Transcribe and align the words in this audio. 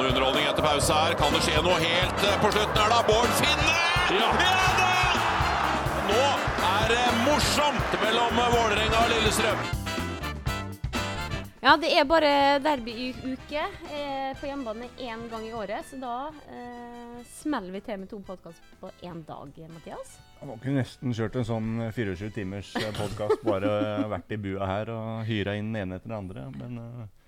noe 0.00 0.08
underholdning 0.08 0.46
etter 0.48 0.64
pause 0.64 0.94
her. 0.94 1.14
Kan 1.20 1.34
det 1.34 1.42
skje 1.44 1.60
noe 1.64 1.76
helt 1.80 2.22
eh, 2.24 2.38
på 2.40 2.52
slutten 2.54 2.78
her, 2.80 2.92
da? 2.94 3.00
Bård 3.08 3.34
Finne! 3.40 3.74
Ja, 4.16 4.30
da! 4.40 4.94
Nå 6.08 6.22
er 6.70 6.94
det 6.94 7.02
morsomt 7.26 7.98
mellom 8.00 8.40
Vålerenga 8.54 9.04
og 9.04 9.12
Lillestrøm. 9.12 9.68
Ja, 11.60 11.74
det 11.76 11.90
er 11.92 12.06
bare 12.08 12.32
derbyuke 12.64 13.66
eh, 13.92 14.32
på 14.40 14.48
hjemmebane 14.48 14.88
én 14.96 15.26
gang 15.28 15.44
i 15.44 15.52
året, 15.52 15.84
så 15.90 16.00
da 16.00 16.14
eh, 16.48 17.20
smeller 17.36 17.76
vi 17.76 17.84
til 17.84 18.00
med 18.00 18.08
to 18.08 18.22
podkaster 18.24 18.80
på 18.80 18.88
én 19.04 19.20
dag, 19.28 19.52
Mathias. 19.68 20.16
Man 20.40 20.56
kunne 20.62 20.80
nesten 20.80 21.12
kjørt 21.12 21.36
en 21.36 21.44
sånn 21.44 21.70
24 21.92 22.32
timers 22.32 22.72
podkast, 22.96 23.44
bare 23.44 23.76
vært 24.08 24.32
i 24.32 24.40
bua 24.40 24.72
her 24.72 24.96
og 24.96 25.26
hyra 25.28 25.60
inn 25.60 25.74
den 25.74 25.82
ene 25.84 26.00
etter 26.00 26.08
den 26.08 26.20
andre. 26.22 26.48
Men 26.56 26.80
uh, 26.80 27.19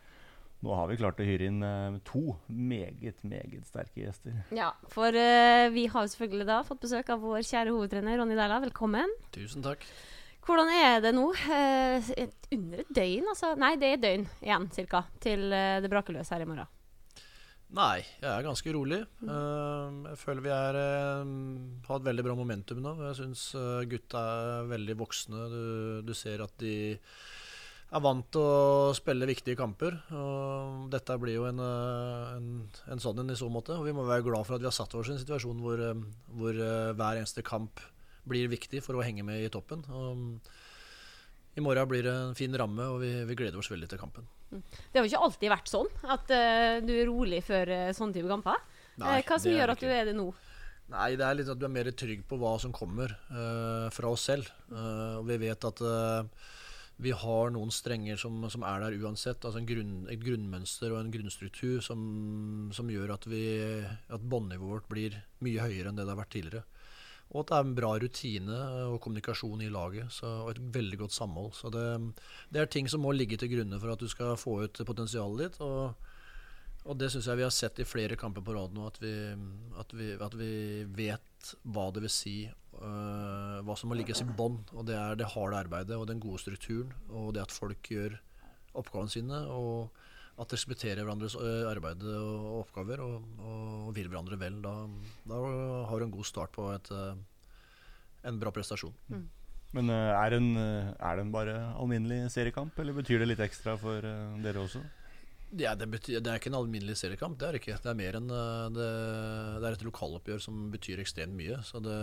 nå 0.62 0.74
har 0.78 0.88
vi 0.90 0.98
klart 1.00 1.20
å 1.20 1.26
hyre 1.26 1.48
inn 1.50 1.62
uh, 1.66 1.98
to 2.06 2.36
meget, 2.48 3.22
meget 3.26 3.68
sterke 3.68 4.04
gjester. 4.04 4.40
Ja, 4.54 4.72
for 4.92 5.14
uh, 5.14 5.68
vi 5.74 5.88
har 5.90 6.10
selvfølgelig 6.10 6.48
da 6.48 6.60
fått 6.66 6.84
besøk 6.84 7.12
av 7.12 7.22
vår 7.24 7.42
kjære 7.48 7.74
hovedtrener 7.74 8.20
Ronny 8.20 8.38
Dæhla. 8.38 8.60
Velkommen. 8.66 9.16
Tusen 9.34 9.64
takk. 9.64 9.86
Hvordan 10.42 10.70
er 10.74 11.02
det 11.04 11.12
nå? 11.14 11.28
under 12.52 12.80
et 12.82 12.94
døgn, 12.94 13.28
altså? 13.30 13.52
Nei, 13.58 13.76
det 13.78 13.88
er 13.88 13.98
et 13.98 14.06
døgn 14.06 14.30
igjen, 14.42 14.70
cirka, 14.74 15.04
til 15.22 15.50
det 15.52 15.90
braker 15.90 16.16
løs 16.16 16.32
her 16.34 16.42
i 16.42 16.48
morgen. 16.48 16.70
Nei, 17.72 18.02
jeg 18.20 18.28
er 18.28 18.44
ganske 18.44 18.72
rolig. 18.76 18.98
Uh, 19.24 20.04
jeg 20.10 20.18
føler 20.20 20.44
vi 20.44 20.50
er, 20.52 20.76
uh, 20.76 21.30
har 21.86 22.00
et 22.00 22.08
veldig 22.10 22.24
bra 22.26 22.34
momentum 22.36 22.82
nå. 22.84 22.92
Jeg 23.08 23.16
syns 23.22 23.46
uh, 23.56 23.80
gutta 23.88 24.20
er 24.32 24.68
veldig 24.68 24.96
voksne. 25.00 25.46
Du, 25.48 25.62
du, 26.04 26.12
ser 26.16 26.44
at 26.44 26.52
de 26.60 26.74
er 27.92 28.02
vant 28.04 28.28
til 28.32 28.40
å 28.40 28.92
spille 28.96 29.28
viktige 29.28 29.58
kamper. 29.58 29.98
Og 30.16 30.88
dette 30.92 31.16
blir 31.20 31.36
jo 31.36 31.46
en, 31.50 31.60
en, 31.60 32.50
en 32.88 33.02
sånn 33.02 33.20
en 33.20 33.34
i 33.34 33.38
så 33.38 33.50
måte. 33.52 33.76
Og 33.76 33.84
vi 33.88 33.94
må 33.96 34.06
være 34.08 34.24
glad 34.26 34.48
for 34.48 34.56
at 34.56 34.64
vi 34.64 34.70
har 34.70 34.76
satt 34.76 34.94
oss 34.96 35.10
i 35.10 35.16
en 35.16 35.20
situasjon 35.20 35.60
hvor, 35.60 35.82
hvor 36.32 36.56
hver 36.56 37.20
eneste 37.20 37.44
kamp 37.46 37.82
blir 38.28 38.50
viktig 38.52 38.82
for 38.84 38.96
å 38.96 39.04
henge 39.04 39.24
med 39.26 39.44
i 39.44 39.50
toppen. 39.52 39.84
Og, 39.92 40.52
i 41.52 41.60
morgen 41.60 41.88
blir 41.88 42.06
det 42.06 42.12
en 42.12 42.36
fin 42.36 42.54
ramme, 42.56 42.84
og 42.94 43.02
vi, 43.02 43.10
vi 43.28 43.36
gleder 43.36 43.60
oss 43.60 43.68
veldig 43.68 43.90
til 43.90 44.00
kampen. 44.00 44.24
Mm. 44.52 44.62
Det 44.62 44.96
har 44.96 45.04
jo 45.04 45.10
ikke 45.10 45.26
alltid 45.26 45.52
vært 45.52 45.68
sånn 45.68 45.90
at 46.14 46.32
uh, 46.32 46.78
du 46.84 46.94
er 46.94 47.10
rolig 47.10 47.42
før 47.44 47.72
uh, 47.72 47.90
sånne 47.96 48.16
type 48.16 48.30
kamper. 48.30 48.62
Nei, 49.02 49.18
uh, 49.20 49.26
hva 49.28 49.38
som 49.40 49.52
gjør 49.52 49.74
at 49.74 49.82
du 49.82 49.92
er 49.92 50.08
det 50.08 50.16
nå? 50.16 50.30
Nei, 50.92 51.10
det 51.20 51.26
er 51.26 51.36
litt 51.36 51.52
at 51.52 51.60
du 51.60 51.66
er 51.68 51.72
mer 51.72 51.90
trygg 51.96 52.24
på 52.28 52.36
hva 52.40 52.54
som 52.60 52.72
kommer 52.74 53.14
fra 53.94 54.10
oss 54.12 54.26
selv. 54.28 54.50
og 54.68 55.22
vi 55.24 55.38
vet 55.40 55.64
at 55.64 55.78
vi 56.96 57.12
har 57.16 57.52
noen 57.54 57.72
strenger 57.72 58.18
som, 58.20 58.42
som 58.52 58.64
er 58.66 58.84
der 58.84 58.98
uansett. 59.02 59.44
Altså 59.44 59.62
grunn, 59.66 60.04
et 60.12 60.20
grunnmønster 60.22 60.92
og 60.92 61.00
en 61.00 61.12
grunnstruktur 61.14 61.80
som, 61.84 62.02
som 62.74 62.90
gjør 62.92 63.14
at, 63.16 63.26
vi, 63.30 63.42
at 64.12 64.22
båndnivået 64.22 64.72
vårt 64.76 64.90
blir 64.92 65.18
mye 65.44 65.64
høyere 65.64 65.90
enn 65.90 65.98
det 65.98 66.06
det 66.06 66.14
har 66.14 66.20
vært 66.22 66.34
tidligere. 66.36 66.64
Og 67.32 67.40
at 67.40 67.48
det 67.48 67.56
er 67.56 67.66
en 67.66 67.76
bra 67.76 67.90
rutine 67.96 68.56
og 68.92 68.98
kommunikasjon 69.02 69.64
i 69.64 69.70
laget. 69.72 70.12
Så, 70.12 70.28
og 70.44 70.52
et 70.52 70.62
veldig 70.74 71.00
godt 71.00 71.16
samhold. 71.16 71.54
Så 71.56 71.72
det, 71.72 71.86
det, 72.52 72.60
er 72.60 72.70
ting 72.70 72.90
som 72.92 73.04
må 73.04 73.14
ligge 73.16 73.38
til 73.40 73.54
grunne 73.54 73.80
for 73.80 73.94
at 73.94 74.02
du 74.02 74.08
skal 74.12 74.36
få 74.40 74.58
ut 74.66 74.82
potensialet 74.86 75.46
ditt. 75.46 75.62
Og, 75.64 76.10
og 76.82 76.98
det 76.98 77.12
syns 77.12 77.28
jeg 77.30 77.38
vi 77.38 77.44
har 77.46 77.54
sett 77.54 77.78
i 77.78 77.86
flere 77.86 78.18
kamper 78.18 78.42
på 78.42 78.54
rad 78.56 78.74
nå, 78.74 78.88
at 78.90 78.98
vi, 79.02 79.12
at 79.78 79.92
vi, 79.94 80.08
at 80.18 80.34
vi 80.38 80.52
vet 80.98 81.52
hva 81.62 81.88
det 81.94 82.02
vil 82.06 82.12
si. 82.12 82.36
Uh, 82.72 83.60
hva 83.62 83.76
som 83.78 83.92
må 83.92 83.98
ligges 83.98 84.22
i 84.24 84.26
bånn. 84.26 84.58
Og 84.74 84.86
det 84.88 84.96
er 84.98 85.18
det 85.18 85.30
harde 85.34 85.60
arbeidet 85.60 85.98
og 85.98 86.08
den 86.10 86.22
gode 86.22 86.40
strukturen. 86.42 86.90
Og 87.12 87.34
det 87.36 87.44
at 87.44 87.54
folk 87.54 87.92
gjør 87.92 88.16
oppgavene 88.78 89.14
sine. 89.14 89.44
og 89.46 89.92
at 90.40 90.48
de 90.48 90.56
respekterer 90.56 91.04
hverandres 91.04 91.34
øh, 91.36 91.66
arbeid 91.68 92.00
og 92.08 92.62
oppgaver 92.62 93.02
og, 93.04 93.26
og 93.44 93.90
vil 93.94 94.08
hverandre 94.08 94.38
vel. 94.40 94.56
Da, 94.64 94.72
da, 95.28 95.40
har 95.90 96.00
du 96.00 96.06
en 96.06 96.14
god 96.14 96.24
start 96.24 96.54
på 96.56 96.70
et, 96.72 96.88
øh, 96.88 97.18
en 98.24 98.38
bra 98.40 98.50
prestasjon. 98.50 98.94
Mm. 99.12 99.26
Men 99.76 99.92
er 99.92 100.32
den, 100.32 100.56
er 100.56 101.20
den 101.20 101.30
bare 101.32 101.52
alminnelig 101.76 102.32
seriekamp, 102.32 102.80
eller 102.80 102.96
betyr 102.96 103.20
det 103.20 103.28
litt 103.28 103.44
ekstra 103.44 103.76
for 103.80 104.00
dere 104.00 104.64
også? 104.64 104.80
Ja, 105.58 105.74
det, 105.76 105.86
betyr, 105.92 106.20
det, 106.24 106.30
er 106.30 106.40
ikke 106.40 106.48
en 106.48 106.56
alminnelig 106.56 106.94
seriekamp. 106.96 107.36
Det 107.40 107.48
er 107.48 107.58
ikke. 107.58 107.76
Det 107.84 107.90
er 107.90 107.96
mer 107.98 108.16
enn 108.16 108.30
eh, 108.32 108.68
det, 108.72 108.86
det 109.60 109.68
er 109.68 109.76
et 109.76 109.84
lokaloppgjør 109.84 110.40
som 110.40 110.62
betyr 110.72 111.02
ekstremt 111.02 111.36
mye. 111.36 111.58
Så 111.66 111.82
det, 111.84 111.96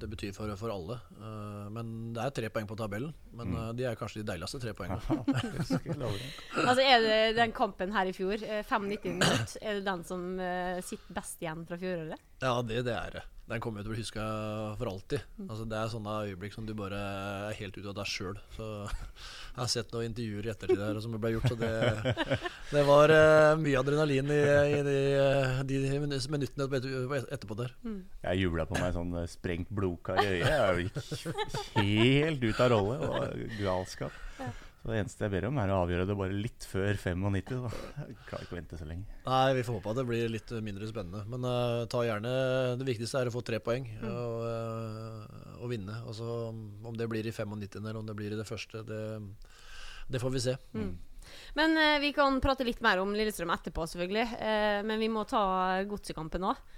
det 0.00 0.08
betyr 0.14 0.32
for, 0.36 0.52
for, 0.60 0.72
alle. 0.72 0.96
Uh, 1.20 1.68
men 1.74 1.92
det 2.16 2.24
er 2.24 2.34
tre 2.38 2.52
poeng 2.54 2.70
på 2.70 2.78
tabellen. 2.80 3.12
Men 3.36 3.52
mm. 3.52 3.58
uh, 3.58 3.68
de 3.76 3.84
er 3.90 4.00
kanskje 4.00 4.22
de 4.22 4.30
deiligste 4.32 4.62
tre 4.62 4.72
poengene. 4.76 5.00
altså 6.70 6.80
er 6.80 7.04
det 7.04 7.20
den 7.36 7.52
kampen 7.56 7.92
her 7.96 8.08
i 8.08 8.16
fjor, 8.16 8.40
5-90 8.40 9.20
minutt, 9.20 9.56
er 9.60 9.78
det 9.80 9.86
den 9.86 10.06
som 10.08 10.26
sitter 10.86 11.20
best 11.20 11.44
igjen 11.44 11.66
fra 11.68 11.78
fjoråret? 11.80 12.29
Ja, 12.40 12.56
det, 12.64 12.84
det 12.88 12.96
er 12.96 13.18
det. 13.18 13.26
Den 13.50 13.58
kommer 13.58 13.80
jo 13.80 13.88
til 13.88 13.90
å 13.90 13.94
bli 13.96 14.02
huska 14.04 14.24
for 14.78 14.88
alltid. 14.92 15.22
Mm. 15.40 15.46
Altså, 15.48 15.64
det 15.66 15.78
er 15.78 15.88
sånne 15.90 16.12
øyeblikk 16.28 16.52
som 16.54 16.66
du 16.68 16.70
bare 16.78 16.98
er 17.50 17.56
helt 17.58 17.74
ute 17.80 17.88
av 17.90 17.96
deg 17.98 18.06
sjøl. 18.06 18.38
Jeg 18.60 19.58
har 19.58 19.70
sett 19.72 19.90
noen 19.90 20.06
intervjuer 20.06 20.46
i 20.46 20.52
ettertid 20.52 20.82
her 20.84 21.00
som 21.02 21.16
ble 21.18 21.32
gjort, 21.34 21.48
så 21.50 21.56
det, 21.58 21.72
det 22.70 22.84
var 22.86 23.10
uh, 23.10 23.58
mye 23.58 23.80
adrenalin 23.80 24.30
i, 24.30 24.38
i 24.76 24.78
de, 24.86 24.96
de, 25.66 25.80
minuttene 26.30 26.68
etterpå 27.26 27.58
der. 27.58 27.74
Mm. 27.82 28.00
Jeg 28.22 28.44
jubla 28.44 28.68
på 28.70 28.78
meg 28.78 28.94
sånn 28.94 29.18
eh, 29.18 29.28
sprengt 29.34 29.74
blodkar 29.74 30.22
i 30.22 30.30
øyet. 30.30 30.46
Jeg 30.46 30.86
gikk 30.86 31.78
helt 31.82 32.46
ut 32.46 32.62
av 32.62 32.74
rolle. 32.76 33.00
Det 33.02 33.14
var 33.16 33.38
galskap. 33.58 34.66
Så 34.80 34.88
Det 34.88 34.96
eneste 35.02 35.26
jeg 35.26 35.32
ber 35.34 35.44
om, 35.50 35.58
er 35.60 35.70
å 35.74 35.82
avgjøre 35.82 36.06
det 36.08 36.14
bare 36.16 36.32
litt 36.32 36.64
før 36.64 36.96
95. 36.96 37.50
Da. 37.66 37.70
Jeg 38.00 38.14
klarer 38.30 38.46
ikke 38.46 38.54
å 38.54 38.58
vente 38.58 38.78
så 38.80 38.86
lenge. 38.88 39.18
Nei, 39.26 39.52
Vi 39.58 39.64
får 39.66 39.76
håpe 39.76 39.92
at 39.92 39.98
det 40.00 40.04
blir 40.08 40.32
litt 40.32 40.52
mindre 40.64 40.88
spennende. 40.88 41.20
Men 41.28 41.44
uh, 41.44 41.84
ta 41.90 42.00
gjerne 42.06 42.32
Det 42.80 42.86
viktigste 42.88 43.20
er 43.20 43.28
å 43.28 43.34
få 43.34 43.42
tre 43.44 43.60
poeng 43.60 43.84
mm. 43.90 44.06
og, 44.08 44.38
uh, 44.48 45.58
og, 45.58 45.66
vinne. 45.68 45.98
Altså, 46.00 46.48
om 46.48 46.96
det 46.96 47.10
blir 47.12 47.28
i 47.28 47.34
95. 47.34 47.76
eller 47.82 48.00
om 48.00 48.08
det 48.08 48.16
blir 48.16 48.32
i 48.32 48.40
det 48.40 48.48
første, 48.48 48.80
det, 48.88 49.02
det 50.08 50.22
får 50.22 50.32
vi 50.32 50.44
se. 50.46 50.56
Mm. 50.72 50.94
Men 51.60 51.76
uh, 51.76 52.00
vi 52.00 52.14
kan 52.16 52.40
prate 52.40 52.64
litt 52.64 52.80
mer 52.80 53.02
om 53.02 53.12
Lillestrøm 53.12 53.52
etterpå, 53.52 53.84
selvfølgelig. 53.84 54.30
men 54.88 55.02
vi 55.02 55.10
må 55.12 55.26
ta 55.28 55.42
godsekampen 55.90 56.48
òg. 56.48 56.68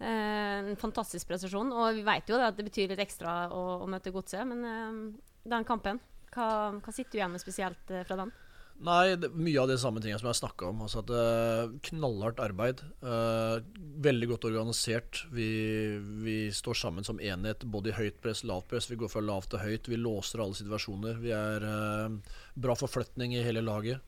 en 0.00 0.76
fantastisk 0.80 1.28
prestasjon. 1.28 1.74
Og 1.76 2.00
vi 2.00 2.06
vet 2.08 2.32
jo 2.32 2.40
at 2.40 2.56
det 2.56 2.64
betyr 2.70 2.94
litt 2.94 3.04
ekstra 3.04 3.50
å, 3.52 3.84
å 3.84 3.90
møte 3.90 4.14
godset, 4.14 4.48
men 4.48 5.12
den 5.44 5.68
kampen 5.68 6.00
hva, 6.34 6.46
hva, 6.78 6.94
sitter 6.94 7.12
du 7.12 7.20
igjen 7.20 7.34
med 7.34 7.42
spesielt 7.42 7.92
eh, 7.92 8.06
fra 8.06 8.22
den? 8.22 8.32
Nei, 8.80 9.12
det, 9.20 9.28
Mye 9.36 9.60
av 9.60 9.68
de 9.68 9.76
samme 9.80 10.00
tingene 10.00 10.20
som 10.22 10.30
jeg 10.30 10.38
snakka 10.38 10.70
om. 10.70 10.78
Altså 10.86 11.02
at 11.02 11.10
uh, 11.12 11.72
Knallhardt 11.90 12.40
arbeid. 12.40 12.80
Uh, 13.04 13.60
veldig 14.00 14.30
godt 14.30 14.46
organisert. 14.48 15.24
Vi, 15.36 15.50
vi, 16.24 16.36
står 16.54 16.78
sammen 16.80 17.04
som 17.04 17.20
enhet, 17.20 17.66
både 17.68 17.92
i 17.92 17.98
høyt 17.98 18.22
press, 18.24 18.40
lavt 18.48 18.70
press. 18.72 18.88
Vi 18.88 18.96
går 19.00 19.12
fra 19.12 19.20
lavt 19.24 19.52
til 19.52 19.60
høyt. 19.60 19.90
Vi 19.90 20.00
låser 20.00 20.40
alle 20.40 20.56
situasjoner. 20.56 21.20
Vi 21.20 21.34
er 21.36 21.66
uh, 21.68 22.38
bra 22.56 22.78
forflytning 22.78 23.36
i 23.36 23.44
hele 23.44 23.64
laget. 23.66 24.00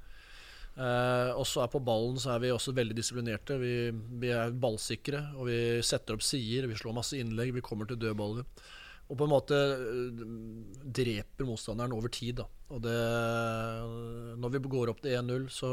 og 0.72 1.44
så 1.44 1.60
er 1.60 1.68
på 1.68 1.82
ballen 1.84 2.16
så 2.16 2.30
er 2.32 2.38
vi 2.40 2.52
også 2.54 2.72
veldig 2.72 2.94
disiplinerte. 2.96 3.58
Vi, 3.60 3.74
vi 4.22 4.30
er 4.32 4.54
ballsikre, 4.56 5.20
og 5.36 5.50
vi 5.50 5.58
setter 5.84 6.16
opp 6.16 6.24
sider. 6.24 6.64
Vi 6.70 6.78
slår 6.80 6.96
masse 6.96 7.18
innlegg. 7.20 7.52
Vi 7.52 7.66
kommer 7.66 7.84
til 7.84 8.00
dødballer 8.00 8.48
og 9.12 9.18
på 9.20 9.26
en 9.26 9.32
måte 9.34 9.56
øh, 9.76 10.20
dreper 10.96 11.44
motstanderen 11.44 11.92
over 11.92 12.08
tid. 12.12 12.38
Da. 12.40 12.46
Og 12.72 12.80
det, 12.80 12.96
når 14.40 14.52
vi 14.54 14.60
går 14.72 14.92
opp 14.92 15.02
til 15.04 15.18
1-0, 15.18 15.48
så 15.52 15.72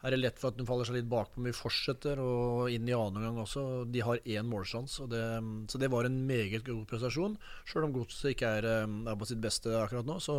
er 0.00 0.14
det 0.14 0.20
lett 0.20 0.38
for 0.38 0.52
at 0.52 0.58
de 0.58 0.66
faller 0.68 0.86
seg 0.86 1.00
litt 1.00 1.08
bakpå, 1.10 1.40
men 1.40 1.50
vi 1.50 1.58
fortsetter 1.58 2.20
og 2.22 2.70
inn 2.70 2.86
i 2.86 2.94
annen 2.94 3.18
omgang 3.18 3.40
også. 3.42 3.64
De 3.90 4.04
har 4.06 4.22
én 4.22 4.46
målsjanse, 4.46 5.02
så 5.02 5.80
det 5.82 5.90
var 5.90 6.06
en 6.06 6.20
meget 6.28 6.62
god 6.68 6.84
prestasjon. 6.92 7.34
Sjøl 7.66 7.88
om 7.88 7.96
Godset 7.96 8.36
ikke 8.36 8.52
er, 8.60 8.68
øh, 8.70 9.00
er, 9.02 9.18
på 9.18 9.28
sitt 9.28 9.42
beste 9.42 9.74
akkurat 9.80 10.06
nå, 10.06 10.20
så, 10.22 10.38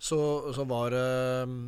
så, 0.00 0.20
så 0.56 0.64
var 0.70 0.96
det 0.96 1.04
øh, 1.44 1.58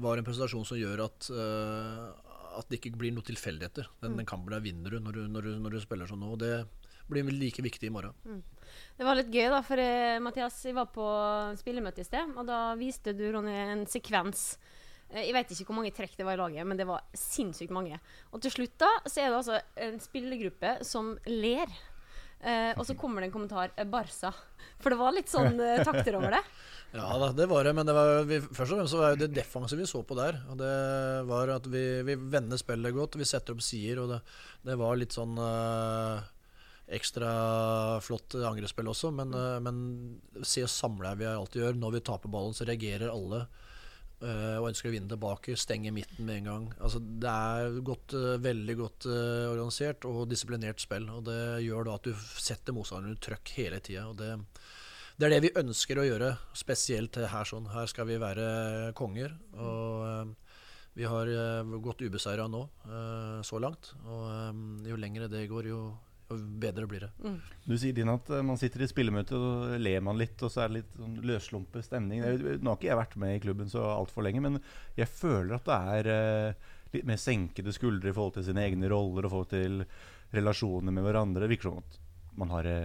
var 0.00 0.16
en 0.16 0.24
prestasjon 0.24 0.64
som 0.64 0.78
gjør 0.78 1.02
at, 1.02 1.26
at 1.34 2.68
det 2.70 2.78
ikke 2.78 2.92
blir 2.94 3.10
noen 3.10 3.26
tilfeldigheter. 3.26 3.88
Den, 4.04 4.14
den 4.20 4.28
kampen 4.28 4.54
der 4.54 4.62
vinner 4.62 4.94
du 4.94 5.02
når, 5.02 5.18
du 5.18 5.48
når 5.58 5.74
du 5.74 5.80
spiller 5.82 6.06
sånn 6.06 6.22
nå. 6.22 6.28
og 6.36 6.38
det 6.38 6.52
blir 7.10 7.26
like 7.34 7.64
viktig 7.64 7.90
i 7.90 7.92
morgen. 7.92 8.14
Mm. 8.22 8.40
Det 9.00 9.06
var 9.08 9.16
litt 9.16 9.30
gøy, 9.32 9.46
da, 9.48 9.62
for 9.64 9.80
eh, 9.80 10.18
Mathias, 10.20 10.58
vi 10.68 10.74
var 10.76 10.90
på 10.92 11.04
spillemøte 11.56 12.02
i 12.02 12.04
sted, 12.04 12.34
og 12.36 12.44
da 12.44 12.74
viste 12.76 13.14
du 13.16 13.22
Ronny 13.32 13.54
en 13.56 13.86
sekvens. 13.88 14.58
Eh, 15.08 15.22
jeg 15.22 15.32
vet 15.32 15.54
ikke 15.54 15.70
hvor 15.70 15.78
mange 15.78 15.92
trekk 15.96 16.18
det 16.18 16.26
var 16.28 16.36
i 16.36 16.40
laget, 16.42 16.66
men 16.68 16.76
det 16.76 16.84
var 16.84 17.06
sinnssykt 17.16 17.72
mange. 17.72 17.96
Og 18.28 18.42
til 18.44 18.52
slutt 18.52 18.74
da, 18.82 18.90
så 19.06 19.22
er 19.22 19.30
det 19.30 19.38
altså 19.38 19.60
en 19.86 19.96
spillergruppe 20.04 20.74
som 20.84 21.14
ler. 21.32 21.72
Eh, 22.44 22.74
og 22.76 22.84
så 22.84 22.92
kommer 23.00 23.24
det 23.24 23.30
en 23.30 23.32
kommentar 23.38 23.72
eh, 23.72 23.88
'Barca'. 23.88 24.34
For 24.84 24.92
det 24.92 24.98
var 25.00 25.16
litt 25.16 25.32
sånn 25.32 25.56
eh, 25.64 25.80
takter 25.80 26.18
over 26.18 26.36
det. 26.36 26.42
ja 26.98 27.06
da, 27.22 27.30
det 27.38 27.46
var 27.48 27.64
det. 27.64 27.72
Men 27.78 27.88
det 27.88 27.94
var, 27.96 28.12
vi, 28.28 28.42
først 28.44 28.74
og 28.74 28.82
fremst 28.82 28.92
så 28.98 29.00
var 29.00 29.16
det 29.16 29.30
defensive 29.32 29.80
vi 29.80 29.88
så 29.88 30.02
på 30.04 30.18
der. 30.18 30.42
Og 30.52 30.60
det 30.60 30.74
var 31.32 31.54
at 31.56 31.70
vi, 31.72 31.86
vi 32.04 32.18
vender 32.36 32.60
spillet 32.60 32.96
godt, 33.00 33.16
vi 33.16 33.28
setter 33.32 33.56
opp 33.56 33.64
sider, 33.64 34.04
og 34.04 34.12
det, 34.12 34.20
det 34.68 34.76
var 34.84 35.00
litt 35.00 35.16
sånn 35.16 35.40
uh, 35.40 36.20
ekstra 36.90 37.30
flott 38.02 38.34
angrepsspill 38.34 38.90
også, 38.90 39.12
men, 39.14 39.34
mm. 39.34 39.66
men 39.66 40.44
se 40.46 40.64
og 40.66 40.72
samle 40.72 41.14
vi 41.20 41.28
alltid 41.30 41.62
gjør. 41.64 41.78
Når 41.80 41.96
vi 41.96 42.06
taper 42.10 42.32
ballen, 42.32 42.56
så 42.56 42.66
reagerer 42.68 43.12
alle 43.12 43.44
eh, 43.44 44.56
og 44.58 44.68
ønsker 44.70 44.90
å 44.90 44.94
vinne 44.94 45.10
tilbake. 45.10 45.56
Stenge 45.60 45.94
midten 45.94 46.26
med 46.26 46.40
en 46.40 46.50
gang. 46.50 46.68
Altså, 46.80 47.00
det 47.00 47.30
er 47.30 47.80
godt, 47.86 48.16
eh, 48.18 48.42
veldig 48.42 48.76
godt 48.80 49.08
eh, 49.10 49.46
organisert 49.52 50.06
og 50.10 50.26
disiplinert 50.30 50.82
spill. 50.82 51.08
Og 51.14 51.24
det 51.30 51.40
gjør 51.66 51.88
da 51.88 51.96
at 52.00 52.10
du 52.10 52.28
setter 52.36 52.76
motstanderen 52.76 53.14
under 53.14 53.24
trøkk 53.28 53.54
hele 53.58 53.80
tida. 53.84 54.08
Det, 54.18 54.34
det 55.20 55.28
er 55.28 55.36
det 55.36 55.42
vi 55.46 55.56
ønsker 55.62 56.00
å 56.00 56.06
gjøre, 56.08 56.34
spesielt 56.56 57.18
her 57.20 57.48
sånn. 57.48 57.70
Her 57.74 57.90
skal 57.92 58.08
vi 58.10 58.20
være 58.20 58.46
konger. 58.98 59.34
Og 59.56 60.06
eh, 60.10 60.36
vi 60.98 61.06
har 61.06 61.30
eh, 61.30 61.78
gått 61.80 62.02
ubeseira 62.02 62.48
nå, 62.50 62.64
eh, 62.84 63.40
så 63.46 63.60
langt. 63.62 63.92
Og 64.04 64.24
eh, 64.26 64.62
jo 64.90 64.98
lengre 64.98 65.30
det 65.30 65.46
går, 65.50 65.70
jo 65.70 65.82
bedre 66.38 66.86
blir 66.86 67.06
det. 67.06 67.32
Du 67.64 67.76
sier 67.78 67.94
din 67.96 68.10
at 68.12 68.28
eh, 68.30 68.44
man 68.46 68.58
sitter 68.60 68.84
i 68.84 68.88
spillemøte 68.90 69.38
og 69.38 69.76
ler 69.82 70.04
man 70.04 70.18
litt, 70.20 70.36
og 70.44 70.52
så 70.52 70.64
er 70.64 70.70
det 70.70 70.80
litt 70.80 70.98
sånn 70.98 71.16
løsslumpet 71.26 71.86
stemning. 71.86 72.22
Nå 72.22 72.70
har 72.72 72.78
ikke 72.78 72.90
jeg 72.90 73.00
vært 73.00 73.16
med 73.22 73.36
i 73.36 73.42
klubben 73.44 73.72
så 73.72 73.84
altfor 73.94 74.26
lenge, 74.26 74.42
men 74.44 74.60
jeg 74.98 75.10
føler 75.10 75.56
at 75.56 75.68
det 75.68 75.80
er 75.96 76.10
eh, 76.14 76.70
litt 76.94 77.08
mer 77.08 77.20
senkede 77.22 77.74
skuldre 77.74 78.12
i 78.12 78.16
forhold 78.16 78.38
til 78.38 78.48
sine 78.50 78.64
egne 78.66 78.90
roller 78.92 79.26
og 79.26 79.34
forhold 79.34 79.52
til 79.54 79.84
relasjoner 80.34 80.94
med 80.94 81.06
hverandre. 81.06 81.44
Det 81.44 81.52
virker 81.54 81.70
som 81.70 81.82
at 81.82 82.00
man 82.40 82.52
har 82.54 82.66
det 82.66 82.80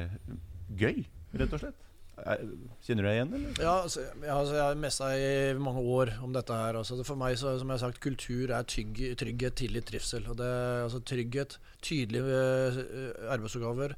gøy, 0.80 1.04
rett 1.38 1.54
og 1.54 1.62
slett. 1.62 1.82
Er, 2.24 2.44
kjenner 2.86 3.04
du 3.04 3.10
deg 3.10 3.18
igjen, 3.18 3.34
eller? 3.38 3.58
Ja, 3.60 3.74
altså, 3.84 4.04
jeg, 4.06 4.30
altså, 4.32 4.54
jeg 4.56 4.64
har 4.64 4.78
messa 4.80 5.10
i 5.20 5.28
mange 5.60 5.84
år 5.98 6.14
om 6.24 6.36
dette 6.36 6.60
her. 6.60 6.80
Altså, 6.80 7.00
for 7.08 7.20
meg, 7.20 7.36
så, 7.42 7.58
som 7.60 7.72
jeg 7.72 7.80
har 7.80 7.84
sagt, 7.84 8.02
kultur 8.04 8.54
er 8.56 8.70
tygg, 8.72 9.02
trygghet, 9.20 9.58
tillit, 9.60 9.88
trivsel. 9.90 10.30
Og 10.32 10.40
det, 10.40 10.52
altså, 10.86 11.02
trygghet, 11.12 11.58
tydelige 11.84 12.40
eh, 12.86 13.12
arbeidsoppgaver, 13.36 13.98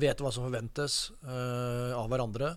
vite 0.00 0.24
hva 0.24 0.32
som 0.32 0.46
forventes 0.46 1.02
uh, 1.26 1.98
av 1.98 2.08
hverandre. 2.12 2.54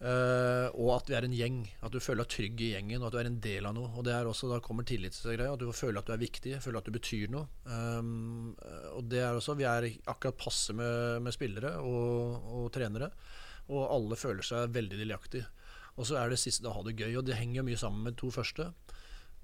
Eh, 0.00 0.66
og 0.80 0.94
at 0.94 1.10
vi 1.10 1.16
er 1.18 1.26
en 1.26 1.34
gjeng. 1.36 1.58
At 1.84 1.92
du 1.92 2.00
føler 2.00 2.24
deg 2.24 2.32
trygg 2.32 2.62
i 2.64 2.70
gjengen, 2.72 3.02
og 3.02 3.10
at 3.10 3.16
du 3.16 3.20
er 3.20 3.28
en 3.28 3.40
del 3.44 3.68
av 3.68 3.76
noe. 3.76 3.90
Og 4.00 4.06
det 4.06 4.14
er 4.16 4.28
også, 4.28 4.48
Da 4.48 4.60
kommer 4.64 4.86
tillitsgreia. 4.88 5.52
At 5.52 5.60
du 5.60 5.68
føler 5.76 6.00
at 6.00 6.08
du 6.08 6.14
er 6.14 6.24
viktig, 6.24 6.56
føler 6.64 6.80
at 6.80 6.88
du 6.88 6.96
betyr 6.96 7.28
noe. 7.32 7.46
Um, 7.68 8.56
og 8.96 9.04
det 9.12 9.20
er 9.20 9.36
også, 9.36 9.58
Vi 9.60 9.68
er 9.68 9.90
akkurat 10.08 10.40
passe 10.40 10.72
med, 10.72 11.20
med 11.22 11.36
spillere 11.36 11.76
og, 11.84 12.48
og 12.48 12.72
trenere, 12.72 13.10
og 13.70 13.88
alle 13.94 14.18
føler 14.18 14.46
seg 14.46 14.74
veldig 14.74 14.98
delaktige. 15.00 15.48
Og 15.98 16.06
så 16.08 16.20
er 16.20 16.30
det 16.30 16.40
siste 16.40 16.68
å 16.68 16.74
ha 16.74 16.82
det 16.86 16.96
gøy, 16.98 17.14
og 17.18 17.26
det 17.26 17.38
henger 17.38 17.60
jo 17.60 17.68
mye 17.68 17.80
sammen 17.80 18.04
med 18.06 18.16
de 18.16 18.22
to 18.22 18.30
første. 18.34 18.70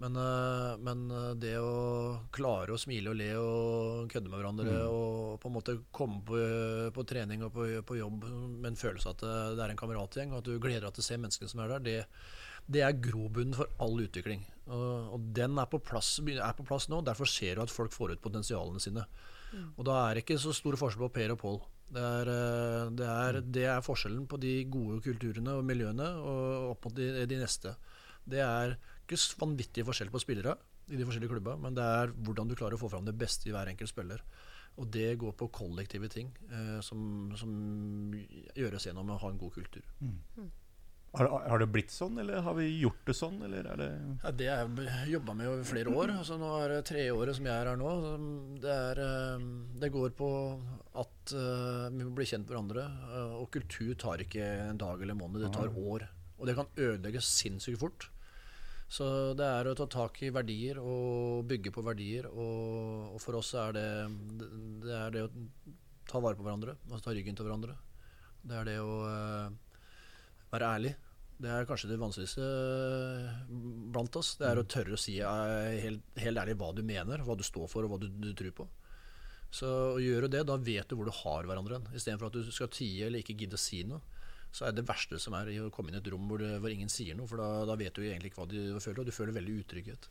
Men, 0.02 0.16
eh, 0.20 0.72
men 0.84 1.04
eh, 1.08 1.30
det 1.40 1.54
å 1.56 2.18
klare 2.34 2.74
å 2.74 2.80
smile 2.80 3.14
og 3.14 3.16
le 3.16 3.28
og 3.40 4.10
kødde 4.12 4.28
med 4.28 4.42
hverandre 4.42 4.74
og 4.92 5.38
på 5.40 5.48
en 5.48 5.54
måte 5.54 5.76
komme 5.94 6.20
på, 6.26 6.40
på 6.92 7.04
trening 7.08 7.46
og 7.46 7.54
på, 7.54 7.68
på 7.80 7.96
jobb 7.96 8.26
med 8.28 8.74
en 8.74 8.76
følelse 8.76 9.14
at 9.14 9.24
det, 9.24 9.62
er 9.62 9.72
en 9.72 9.80
kameratgjeng, 9.80 10.34
og 10.34 10.42
at 10.42 10.50
du 10.50 10.58
gleder 10.60 10.84
deg 10.84 10.98
til 10.98 11.04
å 11.04 11.08
se 11.08 11.18
menneskene 11.22 11.52
som 11.52 11.64
er 11.64 11.72
der, 11.72 11.86
det, 11.86 11.96
det 12.76 12.84
er 12.84 13.00
grobunnen 13.00 13.56
for 13.56 13.72
all 13.80 13.96
utvikling. 14.04 14.44
Og, 14.66 15.16
og 15.16 15.32
den 15.38 15.56
er 15.62 15.70
på, 15.70 15.80
plass, 15.80 16.18
er 16.20 16.58
på 16.58 16.66
plass 16.66 16.90
nå. 16.92 17.00
Derfor 17.06 17.30
ser 17.30 17.56
du 17.56 17.64
at 17.64 17.72
folk 17.72 17.94
får 17.94 18.16
ut 18.16 18.24
potensialene 18.24 18.82
sine. 18.82 19.06
Og 19.78 19.86
da 19.86 20.00
er 20.02 20.16
det 20.16 20.26
ikke 20.26 20.40
så 20.42 20.52
stor 20.56 20.76
forskjell 20.76 21.06
på 21.06 21.12
Per 21.14 21.34
og 21.36 21.40
Pål. 21.40 21.60
Det 21.86 22.02
er, 22.02 22.30
eh, 22.32 22.88
det, 22.98 23.06
er, 23.06 23.40
det 23.58 23.66
er 23.70 23.84
forskjellen 23.84 24.26
på 24.30 24.40
de 24.42 24.54
gode 24.70 24.98
kulturene 25.04 25.54
og 25.54 25.66
miljøene 25.66 26.08
og 26.18 26.72
opp 26.72 26.88
mot 26.88 26.96
de, 26.96 27.26
de 27.30 27.38
neste. 27.40 27.76
Det 28.26 28.42
er 28.42 28.74
ikke 29.04 29.20
vanvittig 29.38 29.84
forskjell 29.86 30.10
på 30.10 30.22
spillere 30.22 30.56
i 30.90 30.98
de 30.98 31.06
forskjellige 31.06 31.34
klubba, 31.34 31.56
men 31.58 31.74
det 31.74 31.86
er 31.86 32.12
hvordan 32.26 32.50
du 32.50 32.56
klarer 32.58 32.78
å 32.78 32.80
få 32.80 32.90
fram 32.90 33.06
det 33.06 33.14
beste 33.18 33.48
i 33.48 33.54
hver 33.54 33.70
enkelt 33.70 33.90
spiller. 33.90 34.22
Og 34.76 34.90
det 34.92 35.14
går 35.18 35.32
på 35.38 35.48
kollektive 35.54 36.10
ting 36.12 36.28
eh, 36.50 36.78
som, 36.84 37.32
som 37.38 37.52
gjøres 38.58 38.88
gjennom 38.88 39.14
å 39.14 39.20
ha 39.22 39.30
en 39.32 39.40
god 39.40 39.54
kultur. 39.54 39.86
Har, 41.16 41.48
har 41.48 41.60
det 41.62 41.68
blitt 41.72 41.92
sånn, 41.94 42.18
eller 42.20 42.42
har 42.44 42.56
vi 42.58 42.66
gjort 42.82 43.06
det 43.08 43.14
sånn, 43.16 43.38
eller 43.46 43.68
er 43.72 43.78
det 43.80 43.86
Ja, 44.20 44.32
det 44.36 44.48
har 44.52 44.80
jeg 44.84 45.14
jobba 45.14 45.34
med 45.38 45.48
over 45.48 45.62
flere 45.64 45.92
år. 45.94 46.10
Altså, 46.18 46.36
nå 46.40 46.50
er 46.58 46.74
det 46.74 46.80
tre 46.90 47.06
året 47.14 47.38
som 47.38 47.46
jeg 47.48 47.56
er 47.56 47.70
her 47.70 47.78
nå. 47.80 47.92
Det, 48.60 48.74
er, 48.74 49.00
eh, 49.04 49.46
det 49.80 49.90
går 49.94 50.12
på 50.18 50.28
at 51.00 51.32
eh, 51.32 51.86
vi 51.94 52.02
må 52.02 52.12
bli 52.18 52.26
kjent 52.28 52.44
med 52.44 52.52
hverandre. 52.52 52.84
eh, 53.14 53.32
og 53.40 53.48
kultur 53.54 53.94
tar 53.96 54.26
ikke 54.26 54.50
en 54.66 54.82
dag 54.82 55.00
eller 55.00 55.16
en 55.16 55.22
måned, 55.22 55.40
det 55.46 55.54
tar 55.56 55.72
år. 55.72 56.04
Og 56.36 56.50
det 56.50 56.58
kan 56.58 56.68
ødelegges 56.76 57.32
sinnssykt 57.38 57.80
fort. 57.80 58.10
Så 58.92 59.08
det 59.34 59.46
er 59.48 59.66
å 59.66 59.74
ta 59.74 59.88
tak 59.90 60.20
i 60.22 60.30
verdier 60.30 60.78
og 60.78 61.48
bygge 61.48 61.72
på 61.74 61.82
verdier. 61.86 62.28
Og, 62.28 63.16
og 63.16 63.22
for 63.24 63.40
oss 63.40 63.54
er 63.56 63.72
det, 63.72 63.88
det, 64.84 64.92
er 65.00 65.16
det 65.16 65.24
å 65.24 65.32
ta 66.06 66.20
vare 66.20 66.36
på 66.36 66.44
hverandre, 66.44 66.76
altså 66.90 67.08
ta 67.08 67.16
ryggen 67.16 67.34
til 67.34 67.48
hverandre. 67.48 67.80
Det 68.46 68.60
er 68.60 68.68
det 68.68 68.78
å 68.84 69.00
være 70.52 70.72
ærlig. 70.76 70.94
Det 71.36 71.50
er 71.52 71.66
kanskje 71.68 71.90
det 71.90 71.98
vanskeligste 72.00 72.44
eh, 72.46 73.46
blant 73.92 74.16
oss. 74.16 74.34
Det 74.40 74.48
er 74.48 74.60
å 74.60 74.64
tørre 74.64 74.96
å 74.96 75.00
si 75.00 75.18
eh, 75.20 75.76
helt, 75.82 76.04
helt 76.22 76.40
ærlig 76.40 76.56
hva 76.60 76.70
du 76.72 76.82
mener, 76.86 77.24
hva 77.26 77.36
du 77.36 77.44
står 77.44 77.68
for 77.68 77.84
og 77.84 77.92
hva 77.92 77.98
du, 78.00 78.08
du 78.08 78.30
tror 78.36 78.54
på. 78.62 78.68
Så 79.52 79.68
å 79.94 80.00
gjøre 80.02 80.30
det, 80.32 80.46
da 80.48 80.56
vet 80.56 80.88
du 80.88 80.96
hvor 80.96 81.08
du 81.08 81.14
har 81.14 81.48
hverandre 81.48 81.78
hen. 81.78 81.90
Istedenfor 81.96 82.30
at 82.30 82.38
du 82.38 82.48
skal 82.52 82.72
tie 82.72 83.08
eller 83.08 83.20
ikke 83.20 83.36
gidde 83.36 83.58
å 83.58 83.62
si 83.62 83.82
noe. 83.88 84.00
Så 84.56 84.64
er 84.64 84.72
det 84.72 84.86
verste 84.88 85.20
som 85.20 85.36
er 85.36 85.50
å 85.60 85.68
komme 85.74 85.92
inn 85.92 85.98
i 85.98 86.00
et 86.00 86.08
rom 86.12 86.24
hvor, 86.30 86.40
det, 86.40 86.56
hvor 86.62 86.72
ingen 86.72 86.90
sier 86.92 87.16
noe, 87.18 87.28
for 87.28 87.40
da, 87.42 87.66
da 87.68 87.76
vet 87.76 87.92
du 87.92 88.06
egentlig 88.06 88.32
ikke 88.32 88.40
hva 88.40 88.48
du 88.48 88.58
føler, 88.80 89.02
og 89.02 89.08
du 89.08 89.12
føler 89.12 89.36
veldig 89.36 89.58
utrygghet. 89.60 90.08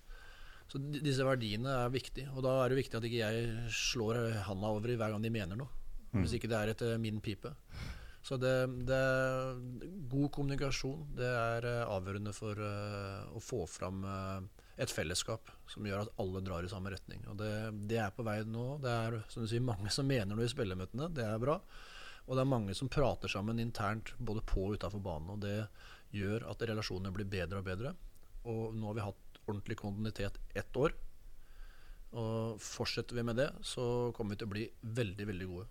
Så 0.69 0.81
disse 0.81 1.25
verdiene 1.25 1.73
er 1.85 1.93
viktige, 1.93 2.29
og 2.33 2.45
da 2.45 2.55
er 2.61 2.73
det 2.73 2.79
viktig 2.83 2.97
at 2.99 3.05
ikke 3.05 3.21
jeg 3.21 3.73
slår 3.73 4.21
handa 4.47 4.71
over 4.73 4.93
i 4.93 4.97
hver 4.97 5.13
gang 5.13 5.25
de 5.25 5.33
mener 5.33 5.57
noe. 5.57 5.81
Hvis 6.23 6.37
ikke 6.37 6.49
det 6.51 6.57
er 6.57 6.71
etter 6.71 6.99
min 7.01 7.17
pipe. 7.23 7.51
Så 8.25 8.37
det, 8.41 8.53
det 8.89 9.01
God 10.09 10.31
kommunikasjon 10.33 11.11
det 11.17 11.27
er 11.29 11.65
eh, 11.69 11.81
avgjørende 11.85 12.31
for 12.33 12.57
eh, 12.57 13.25
å 13.37 13.41
få 13.43 13.59
fram 13.69 13.99
eh, 14.09 14.63
et 14.81 14.89
fellesskap 14.89 15.51
som 15.69 15.85
gjør 15.85 16.07
at 16.07 16.23
alle 16.23 16.41
drar 16.45 16.65
i 16.65 16.71
samme 16.71 16.89
retning. 16.89 17.21
Og 17.29 17.37
det, 17.37 17.51
det 17.91 17.99
er 18.01 18.15
på 18.15 18.25
vei 18.25 18.39
nå. 18.49 18.79
Det 18.81 18.89
er 18.91 19.19
som 19.29 19.45
du 19.45 19.51
sier, 19.51 19.61
mange 19.63 19.93
som 19.93 20.09
mener 20.09 20.33
noe 20.33 20.47
i 20.47 20.51
spillemøtene. 20.51 21.11
Det 21.13 21.27
er 21.27 21.43
bra. 21.43 21.59
Og 22.25 22.33
det 22.33 22.41
er 22.41 22.49
mange 22.49 22.73
som 22.77 22.89
prater 22.89 23.29
sammen 23.29 23.61
internt 23.61 24.15
både 24.17 24.41
på 24.49 24.65
og 24.71 24.79
utafor 24.79 25.05
banen. 25.05 25.35
Og 25.35 25.45
det 25.45 25.59
gjør 26.15 26.47
at 26.49 26.65
relasjonene 26.65 27.13
blir 27.13 27.29
bedre 27.29 27.61
og 27.61 27.69
bedre. 27.69 27.93
Og 28.49 28.73
nå 28.73 28.89
har 28.89 28.97
vi 28.97 29.05
hatt 29.05 29.39
ordentlig 29.45 29.77
kontinuitet 29.83 30.41
ett 30.57 30.81
år. 30.81 30.97
Og 32.17 32.57
fortsetter 32.63 33.21
vi 33.21 33.29
med 33.29 33.37
det, 33.37 33.51
så 33.61 34.09
kommer 34.17 34.33
vi 34.33 34.41
til 34.41 34.49
å 34.49 34.55
bli 34.57 34.67
veldig, 34.97 35.29
veldig 35.29 35.53
gode. 35.53 35.69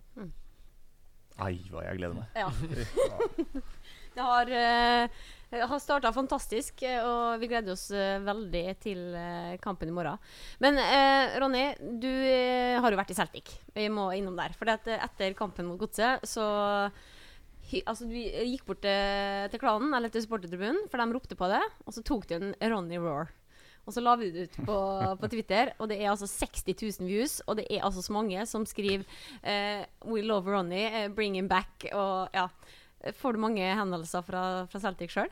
Ai, 1.43 1.57
hva 1.71 1.83
jeg 1.83 1.99
gleder 1.99 2.15
meg. 2.15 2.27
Ja. 2.37 2.49
Det 4.15 4.23
har, 4.23 4.47
uh, 4.47 5.65
har 5.67 5.79
starta 5.83 6.07
fantastisk, 6.15 6.85
eh, 6.87 7.03
og 7.03 7.41
vi 7.41 7.49
gleder 7.51 7.73
oss 7.73 7.89
uh, 7.91 8.21
veldig 8.23 8.63
til 8.79 9.01
uh, 9.11 9.57
kampen 9.59 9.91
i 9.91 9.95
morgen. 9.95 10.21
Men 10.63 10.79
uh, 10.79 11.35
Ronny, 11.43 11.65
du 11.99 12.07
har 12.79 12.87
jo 12.87 12.99
vært 13.01 13.11
i 13.11 13.17
Celtic. 13.17 13.51
Vi 13.75 13.89
må 13.91 14.07
innom 14.15 14.39
der. 14.39 14.55
For 14.55 14.71
etter 14.71 15.35
kampen 15.35 15.67
mot 15.67 15.81
Godset, 15.81 16.23
så 16.23 16.45
altså, 17.83 18.07
Du 18.07 18.15
gikk 18.15 18.63
bort 18.69 18.85
til, 18.87 19.51
til 19.51 19.63
klanen, 19.65 19.91
eller 19.97 20.13
til 20.13 20.23
supportertribunen, 20.23 20.85
for 20.87 21.03
de 21.03 21.19
ropte 21.19 21.35
på 21.35 21.51
det. 21.51 21.63
Og 21.83 21.97
så 21.97 22.05
tok 22.07 22.29
du 22.31 22.37
en 22.39 22.55
Ronny 22.63 23.01
Roar. 23.03 23.35
Og 23.85 23.93
så 23.93 24.01
la 24.01 24.15
vi 24.17 24.31
det 24.33 24.47
ut 24.47 24.55
på, 24.65 24.77
på 25.21 25.29
Twitter, 25.29 25.73
og 25.77 25.89
det 25.91 25.99
er 26.01 26.09
altså 26.09 26.29
60 26.29 26.65
000 26.73 27.09
views. 27.09 27.37
Og 27.45 27.59
det 27.59 27.67
er 27.69 27.85
altså 27.85 28.01
så 28.05 28.15
mange 28.15 28.45
som 28.49 28.65
skriver 28.65 29.05
uh, 29.45 29.85
'We 30.05 30.25
love 30.25 30.49
Ronny', 30.49 30.87
eh, 30.89 31.11
'Bring 31.13 31.37
him 31.37 31.49
back'. 31.49 31.91
Og 31.93 32.33
ja. 32.33 32.49
Får 33.13 33.35
du 33.35 33.39
mange 33.39 33.61
henvendelser 33.61 34.25
fra, 34.25 34.65
fra 34.65 34.79
Celtic 34.81 35.13
sjøl? 35.13 35.29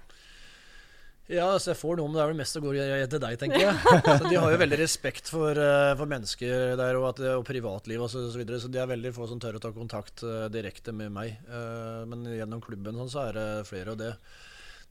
Ja, 1.32 1.48
altså 1.48 1.72
jeg 1.72 1.80
får 1.80 1.98
noe, 1.98 2.12
men 2.12 2.18
det 2.18 2.22
er 2.22 2.30
vel 2.30 2.38
mest 2.38 2.58
å 2.60 2.62
gå 2.62 2.74
til 2.76 3.22
deg, 3.24 3.38
tenker 3.40 3.62
jeg. 3.64 3.74
Så 4.20 4.28
De 4.28 4.38
har 4.38 4.54
jo 4.54 4.60
veldig 4.62 4.80
respekt 4.82 5.32
for, 5.32 5.58
eh, 5.58 5.96
for 5.98 6.12
mennesker 6.12 6.76
der 6.78 7.00
og, 7.00 7.08
at, 7.14 7.24
og 7.40 7.46
privatliv 7.48 8.04
og 8.04 8.12
så, 8.12 8.28
så 8.30 8.38
videre, 8.38 8.60
så 8.62 8.70
de 8.70 8.82
er 8.84 8.92
veldig 8.92 9.14
få 9.16 9.26
som 9.32 9.40
tør 9.42 9.58
å 9.58 9.64
ta 9.64 9.72
kontakt 9.74 10.22
direkte 10.54 10.94
med 10.94 11.16
meg. 11.16 11.40
Eh, 11.48 12.02
men 12.12 12.28
gjennom 12.36 12.62
klubben 12.62 13.00
sånn, 13.00 13.14
så 13.16 13.24
er 13.30 13.40
det 13.40 13.48
flere 13.72 13.96
av 13.96 14.04
det. 14.04 14.12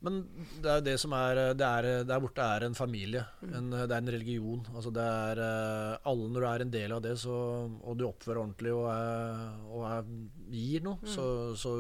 Men 0.03 0.19
det 0.59 0.67
er 0.67 0.81
jo 0.81 0.85
det 0.89 0.95
som 0.99 1.13
er, 1.15 1.41
det 1.55 1.67
er 1.67 2.07
Der 2.09 2.23
borte 2.23 2.43
er 2.43 2.67
en 2.67 2.75
familie. 2.75 3.23
En, 3.47 3.71
det 3.71 3.87
er 3.87 4.01
en 4.01 4.13
religion. 4.15 4.63
Altså 4.75 4.91
det 4.95 5.05
er 5.07 5.43
eh, 5.47 6.09
Alle 6.11 6.31
når 6.33 6.43
du 6.43 6.49
er 6.51 6.65
en 6.65 6.75
del 6.75 6.97
av 6.97 7.03
det, 7.05 7.15
så, 7.23 7.37
og 7.71 7.99
du 7.99 8.09
oppfører 8.09 8.43
ordentlig 8.43 8.75
og, 8.75 8.89
er, 8.91 9.45
og 9.71 9.87
er, 9.91 10.13
gir 10.51 10.83
noe, 10.87 10.99
så, 11.07 11.27
så 11.59 11.77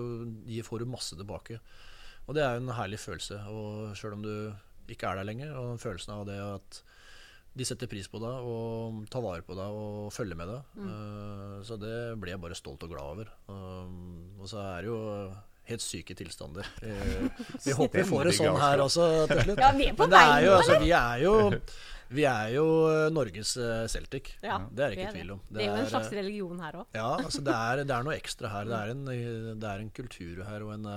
gir, 0.46 0.66
får 0.66 0.84
du 0.84 0.92
masse 0.94 1.18
tilbake. 1.18 1.58
Og 2.28 2.36
det 2.38 2.44
er 2.46 2.56
jo 2.56 2.62
en 2.62 2.76
herlig 2.78 3.02
følelse. 3.02 3.42
Og 3.50 3.98
sjøl 3.98 4.18
om 4.20 4.26
du 4.26 4.34
ikke 4.92 5.10
er 5.10 5.18
der 5.18 5.26
lenger, 5.26 5.54
og 5.58 5.80
følelsen 5.82 6.14
av 6.14 6.26
det 6.28 6.38
at 6.42 6.82
de 7.52 7.64
setter 7.68 7.88
pris 7.90 8.08
på 8.08 8.20
deg 8.22 8.46
og 8.48 9.02
tar 9.12 9.20
vare 9.24 9.44
på 9.44 9.56
deg 9.56 9.76
og 9.76 10.12
følger 10.14 10.38
med 10.38 10.48
deg. 10.48 10.76
Eh, 10.86 11.56
så 11.68 11.76
det 11.80 11.96
ble 12.20 12.32
jeg 12.32 12.40
bare 12.40 12.56
stolt 12.56 12.86
og 12.86 12.94
glad 12.94 13.16
over. 13.16 13.32
Um, 13.50 14.38
og 14.40 14.48
så 14.48 14.62
er 14.62 14.84
det 14.84 14.92
jo 14.92 15.00
helt 15.70 15.84
syke 15.84 16.16
tilstander. 16.18 16.68
Eh, 16.82 17.46
vi 17.64 17.72
håper 17.76 18.02
vi 18.02 18.04
får 18.08 18.28
det 18.28 18.34
sånn 18.36 18.58
her 18.58 18.82
også 18.82 19.08
til 19.30 19.40
slutt. 19.46 19.62
Ja, 19.62 19.70
vi 19.76 19.88
er 19.90 19.96
på 19.96 20.08
vei 20.10 20.44
nå, 20.44 20.52
altså, 20.58 20.78
vi 20.82 20.92
er 20.96 21.22
jo 21.22 21.34
vi 22.16 22.24
er 22.28 22.52
jo 22.56 22.66
eh, 22.90 23.06
Norges 23.14 23.54
eh, 23.56 23.84
Celtic. 23.92 24.32
Ja, 24.44 24.58
det 24.68 24.84
er 24.84 24.94
det 24.94 24.98
ikke 24.98 25.14
tvil 25.16 25.34
om. 25.36 25.42
Det 25.48 25.62
er 25.64 25.70
jo 25.70 25.76
en 25.84 25.90
slags 25.94 26.12
religion 26.12 26.62
her 26.64 26.80
òg. 26.82 26.98
ja, 26.98 27.10
altså 27.22 27.44
det 27.46 27.54
er, 27.56 27.84
det 27.86 27.96
er 27.96 28.08
noe 28.08 28.16
ekstra 28.18 28.52
her. 28.52 28.70
Det 28.70 28.80
er 28.80 28.94
en, 28.96 29.04
det 29.62 29.70
er 29.70 29.84
en 29.84 29.92
kultur 29.94 30.42
her 30.48 30.66
og 30.66 30.74
en, 30.74 30.90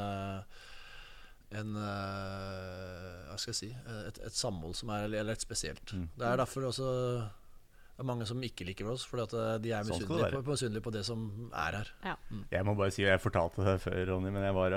en 1.62 1.79
Hva 1.79 3.39
skal 3.39 3.53
jeg 3.53 3.62
si 3.62 3.72
et, 4.01 4.22
et 4.27 4.36
samhold 4.36 4.75
som 4.81 4.91
er 4.98 5.07
eller 5.07 5.36
et 5.38 5.45
spesielt. 5.45 5.86
Mm. 5.93 6.10
Det 6.17 6.29
er 6.31 6.41
derfor 6.41 6.72
også 6.74 6.91
det 7.96 8.04
er 8.04 8.08
mange 8.10 8.25
som 8.28 8.42
ikke 8.44 8.66
liker 8.68 8.90
oss, 8.92 9.06
fordi 9.08 9.24
eh, 9.40 9.52
de 9.64 9.70
er 9.72 9.86
Sånn 9.88 10.02
misunnelige 10.02 10.32
på, 10.36 10.52
misunnelige 10.52 10.84
på 10.84 10.92
det 10.92 11.04
som 11.08 11.28
er 11.56 11.78
her. 11.80 11.92
Jeg 12.52 12.68
må 12.68 12.74
bare 12.75 12.92
si, 12.92 13.06
jeg 13.06 13.22
fortalte 13.24 13.64
det 13.64 13.78
før, 13.86 14.02
Ronny, 14.10 14.34
men 14.36 14.44
jeg 14.44 14.58
var, 14.58 14.75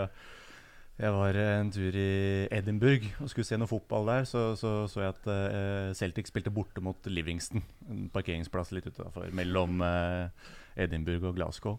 jeg 1.02 1.16
var 1.16 1.40
en 1.42 1.72
tur 1.74 1.98
i 1.98 2.12
Edinburgh 2.54 3.08
og 3.18 3.32
skulle 3.32 3.48
se 3.48 3.58
noe 3.58 3.70
fotball 3.70 4.06
der. 4.06 4.28
Så 4.30 4.44
så, 4.60 4.72
så 4.86 5.02
jeg 5.02 5.16
at 5.16 5.26
uh, 5.26 5.90
Celtic 5.98 6.30
spilte 6.30 6.54
borte 6.54 6.82
mot 6.84 7.10
Livingston, 7.10 7.66
en 7.90 8.06
parkeringsplass 8.14 8.70
litt 8.76 8.86
utafor, 8.86 9.26
mellom 9.34 9.82
uh, 9.82 10.54
Edinburgh 10.78 11.32
og 11.32 11.38
Glasgow. 11.42 11.78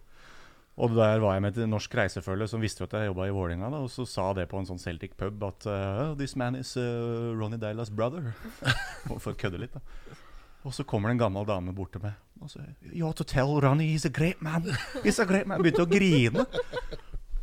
Og 0.80 0.96
der 0.96 1.20
var 1.20 1.36
jeg 1.36 1.44
med 1.44 1.58
et 1.60 1.68
norsk 1.68 1.96
reisefølge 2.00 2.48
som 2.48 2.62
visste 2.64 2.86
at 2.86 2.94
jeg 2.96 3.10
jobba 3.10 3.28
i 3.28 3.34
Vålerenga. 3.36 3.72
Og 3.80 3.90
så 3.92 4.06
sa 4.08 4.30
det 4.36 4.48
på 4.52 4.60
en 4.60 4.68
sånn 4.68 4.80
Celtic 4.80 5.16
pub 5.20 5.44
at 5.48 5.68
uh, 5.68 6.16
This 6.20 6.38
man 6.40 6.56
is 6.60 6.76
uh, 6.80 7.36
Ronny 7.36 7.60
Dailas 7.60 7.92
brother. 7.92 8.32
For 9.24 9.34
å 9.34 9.40
kødde 9.40 9.60
litt, 9.64 9.76
da. 9.76 10.28
Og 10.70 10.76
så 10.78 10.86
kommer 10.86 11.10
det 11.10 11.18
en 11.18 11.24
gammel 11.26 11.48
dame 11.50 11.74
bort 11.74 11.96
til 11.96 12.04
meg 12.06 12.18
og 12.40 12.48
så, 12.52 12.62
You 12.94 13.08
ought 13.08 13.18
to 13.20 13.26
tell 13.28 13.58
Ronny 13.60 13.90
he's 13.92 14.06
a 14.06 14.10
great 14.10 14.42
man. 14.42 14.64
He's 15.04 15.20
a 15.20 15.26
great 15.28 15.48
man. 15.50 15.64
Begynte 15.64 15.84
å 15.84 15.90
grine. 15.90 16.46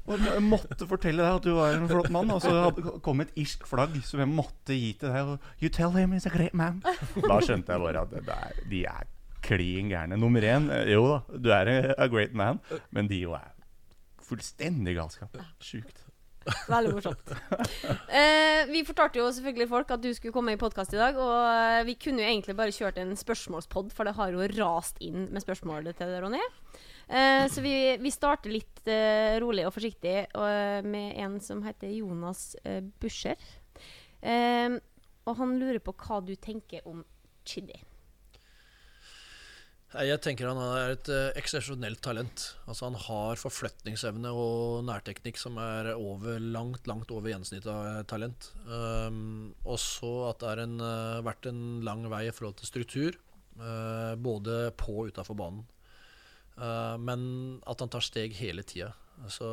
Og 0.06 0.22
jeg 0.22 0.42
måtte 0.46 0.86
fortelle 0.88 1.24
deg 1.24 1.40
at 1.40 1.44
du 1.44 1.50
var 1.56 1.74
en 1.76 1.88
flott 1.90 2.08
mann. 2.14 2.30
Og 2.32 2.40
så 2.44 2.70
kommet 3.04 3.32
et 3.32 3.42
irsk 3.44 3.66
flagg 3.68 3.98
som 4.06 4.22
jeg 4.22 4.30
måtte 4.30 4.76
gi 4.78 4.94
til 5.00 5.12
deg. 5.12 5.34
Og, 5.34 5.50
you 5.60 5.68
tell 5.72 5.92
him 5.98 6.14
he's 6.16 6.28
a 6.28 6.32
great 6.32 6.56
man. 6.56 6.80
Da 7.26 7.40
skjønte 7.44 7.74
jeg 7.74 7.84
bare 7.84 8.06
at 8.06 8.14
det 8.14 8.24
der, 8.28 8.62
de 8.70 8.82
er 8.88 9.10
klin 9.46 9.92
gærne. 9.92 10.18
Nummer 10.18 10.46
én, 10.46 10.70
eh, 10.72 10.94
jo 10.94 11.04
da, 11.10 11.20
du 11.36 11.52
er 11.54 11.72
a, 11.74 11.78
a 12.06 12.08
great 12.10 12.32
man, 12.34 12.62
men 12.94 13.10
de 13.10 13.20
jo 13.26 13.36
er 13.36 13.52
fullstendig 14.26 14.96
galskap. 14.96 15.36
Sjukt. 15.62 16.05
Veldig 16.70 16.94
morsomt. 16.96 17.32
Eh, 18.16 18.62
vi 18.70 18.82
fortalte 18.86 19.20
jo 19.20 19.26
selvfølgelig 19.34 19.68
folk 19.70 19.90
at 19.94 20.02
du 20.02 20.08
skulle 20.14 20.34
komme 20.34 20.54
i 20.54 20.60
podkast 20.60 20.94
i 20.94 21.00
dag. 21.00 21.18
Og 21.20 21.34
eh, 21.50 21.84
vi 21.88 21.96
kunne 22.00 22.22
jo 22.22 22.28
egentlig 22.30 22.56
bare 22.58 22.74
kjørt 22.74 23.00
en 23.02 23.14
spørsmålspod, 23.18 23.90
for 23.94 24.08
det 24.08 24.16
har 24.18 24.34
jo 24.34 24.46
rast 24.56 25.00
inn 25.04 25.28
med 25.34 25.44
spørsmålet 25.44 25.98
til 25.98 26.14
Ronny. 26.22 26.42
Eh, 27.06 27.44
så 27.52 27.62
vi, 27.64 27.74
vi 28.02 28.14
starter 28.14 28.54
litt 28.54 28.88
eh, 28.90 29.36
rolig 29.42 29.66
og 29.66 29.74
forsiktig 29.76 30.16
og, 30.34 30.86
med 30.86 31.18
en 31.22 31.36
som 31.42 31.62
heter 31.66 31.92
Jonas 31.94 32.54
eh, 32.64 32.80
Buscher. 33.02 33.42
Eh, 34.22 34.78
og 35.26 35.38
han 35.40 35.58
lurer 35.60 35.82
på 35.82 35.94
hva 36.06 36.22
du 36.24 36.34
tenker 36.38 36.86
om 36.86 37.04
Chidi. 37.46 37.78
Jeg 39.94 40.18
tenker 40.18 40.48
han 40.50 40.58
er 40.58 40.96
et 40.96 41.08
uh, 41.14 41.28
eksepsjonelt 41.38 42.00
talent. 42.02 42.42
Altså 42.66 42.88
Han 42.88 42.98
har 42.98 43.38
forflytningsevne 43.38 44.32
og 44.34 44.82
nærteknikk 44.88 45.38
som 45.38 45.60
er 45.62 45.92
over, 45.94 46.40
langt 46.42 46.90
langt 46.90 47.12
over 47.14 47.30
gjennomsnittet 47.30 47.70
av 47.70 47.86
eh, 47.92 48.02
talent. 48.10 48.50
Um, 48.66 49.54
også 49.62 50.10
at 50.32 50.42
det 50.42 50.50
har 50.50 50.64
uh, 50.82 51.22
vært 51.26 51.48
en 51.52 51.62
lang 51.86 52.02
vei 52.10 52.26
i 52.26 52.34
forhold 52.34 52.58
til 52.58 52.70
struktur, 52.72 53.18
uh, 53.62 54.18
både 54.18 54.74
på 54.76 54.98
og 55.04 55.14
utafor 55.14 55.38
banen. 55.38 55.64
Uh, 56.58 56.98
men 56.98 57.22
at 57.62 57.80
han 57.80 57.92
tar 57.92 58.04
steg 58.04 58.34
hele 58.42 58.66
tida. 58.66 58.90
Altså, 59.22 59.48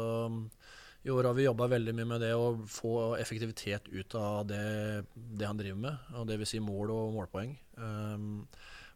I 1.06 1.14
år 1.14 1.30
har 1.30 1.38
vi 1.38 1.46
jobba 1.46 1.70
veldig 1.72 1.94
mye 1.94 2.10
med 2.10 2.26
det 2.26 2.34
å 2.34 2.56
få 2.68 3.14
effektivitet 3.22 3.86
ut 3.94 4.18
av 4.18 4.48
det, 4.50 5.06
det 5.14 5.46
han 5.46 5.62
driver 5.62 5.84
med, 5.86 6.14
og 6.18 6.26
det 6.28 6.42
vil 6.42 6.50
si 6.50 6.64
mål 6.64 6.98
og 6.98 7.20
målpoeng. 7.20 7.54
Um, 7.78 8.48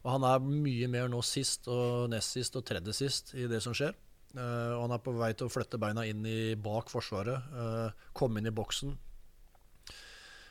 og 0.03 0.11
han 0.13 0.27
er 0.29 0.43
mye 0.45 0.89
mer 0.91 1.09
nå 1.11 1.21
sist 1.25 1.67
og 1.71 2.11
nest 2.13 2.37
sist 2.37 2.55
og 2.59 2.65
tredje 2.67 2.93
sist 2.95 3.33
i 3.37 3.47
det 3.49 3.61
som 3.63 3.75
skjer. 3.77 3.95
Uh, 4.37 4.75
og 4.75 4.85
han 4.85 4.95
er 4.97 5.03
på 5.03 5.15
vei 5.17 5.31
til 5.33 5.47
å 5.47 5.51
flytte 5.51 5.79
beina 5.81 6.03
inn 6.05 6.25
i 6.27 6.53
bak 6.59 6.91
forsvaret, 6.91 7.51
uh, 7.55 8.09
komme 8.17 8.41
inn 8.41 8.49
i 8.49 8.55
boksen. 8.55 8.95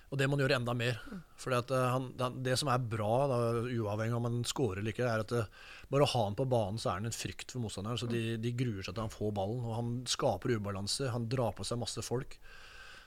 Og 0.07 0.19
det 0.21 0.29
må 0.29 0.37
han 0.37 0.45
gjøre 0.45 0.59
enda 0.61 0.75
mer. 0.77 0.99
For 1.39 1.55
han, 1.57 2.11
det, 2.19 2.29
det 2.47 2.55
som 2.61 2.71
er 2.71 2.85
bra, 2.93 3.15
da, 3.31 3.39
uavhengig 3.67 4.15
om 4.15 4.29
han 4.29 4.37
scorer 4.47 4.81
eller 4.81 4.95
ikke, 4.95 5.07
er 5.07 5.25
at 5.25 5.33
det, 5.35 5.43
bare 5.91 6.07
å 6.07 6.13
ha 6.13 6.23
han 6.29 6.37
på 6.39 6.47
banen, 6.51 6.79
så 6.79 6.93
er 6.93 7.01
han 7.01 7.11
en 7.11 7.17
frykt 7.17 7.55
for 7.55 7.65
motstanderen. 7.65 7.99
Så 7.99 8.09
de, 8.11 8.37
de 8.43 8.55
gruer 8.55 8.87
seg 8.87 8.95
til 8.95 9.03
han 9.03 9.13
får 9.13 9.35
ballen. 9.35 9.65
Og 9.67 9.75
han 9.75 9.91
skaper 10.11 10.55
ubalanse. 10.55 11.11
Han 11.11 11.27
drar 11.33 11.57
på 11.59 11.67
seg 11.67 11.83
masse 11.83 12.07
folk. 12.07 12.39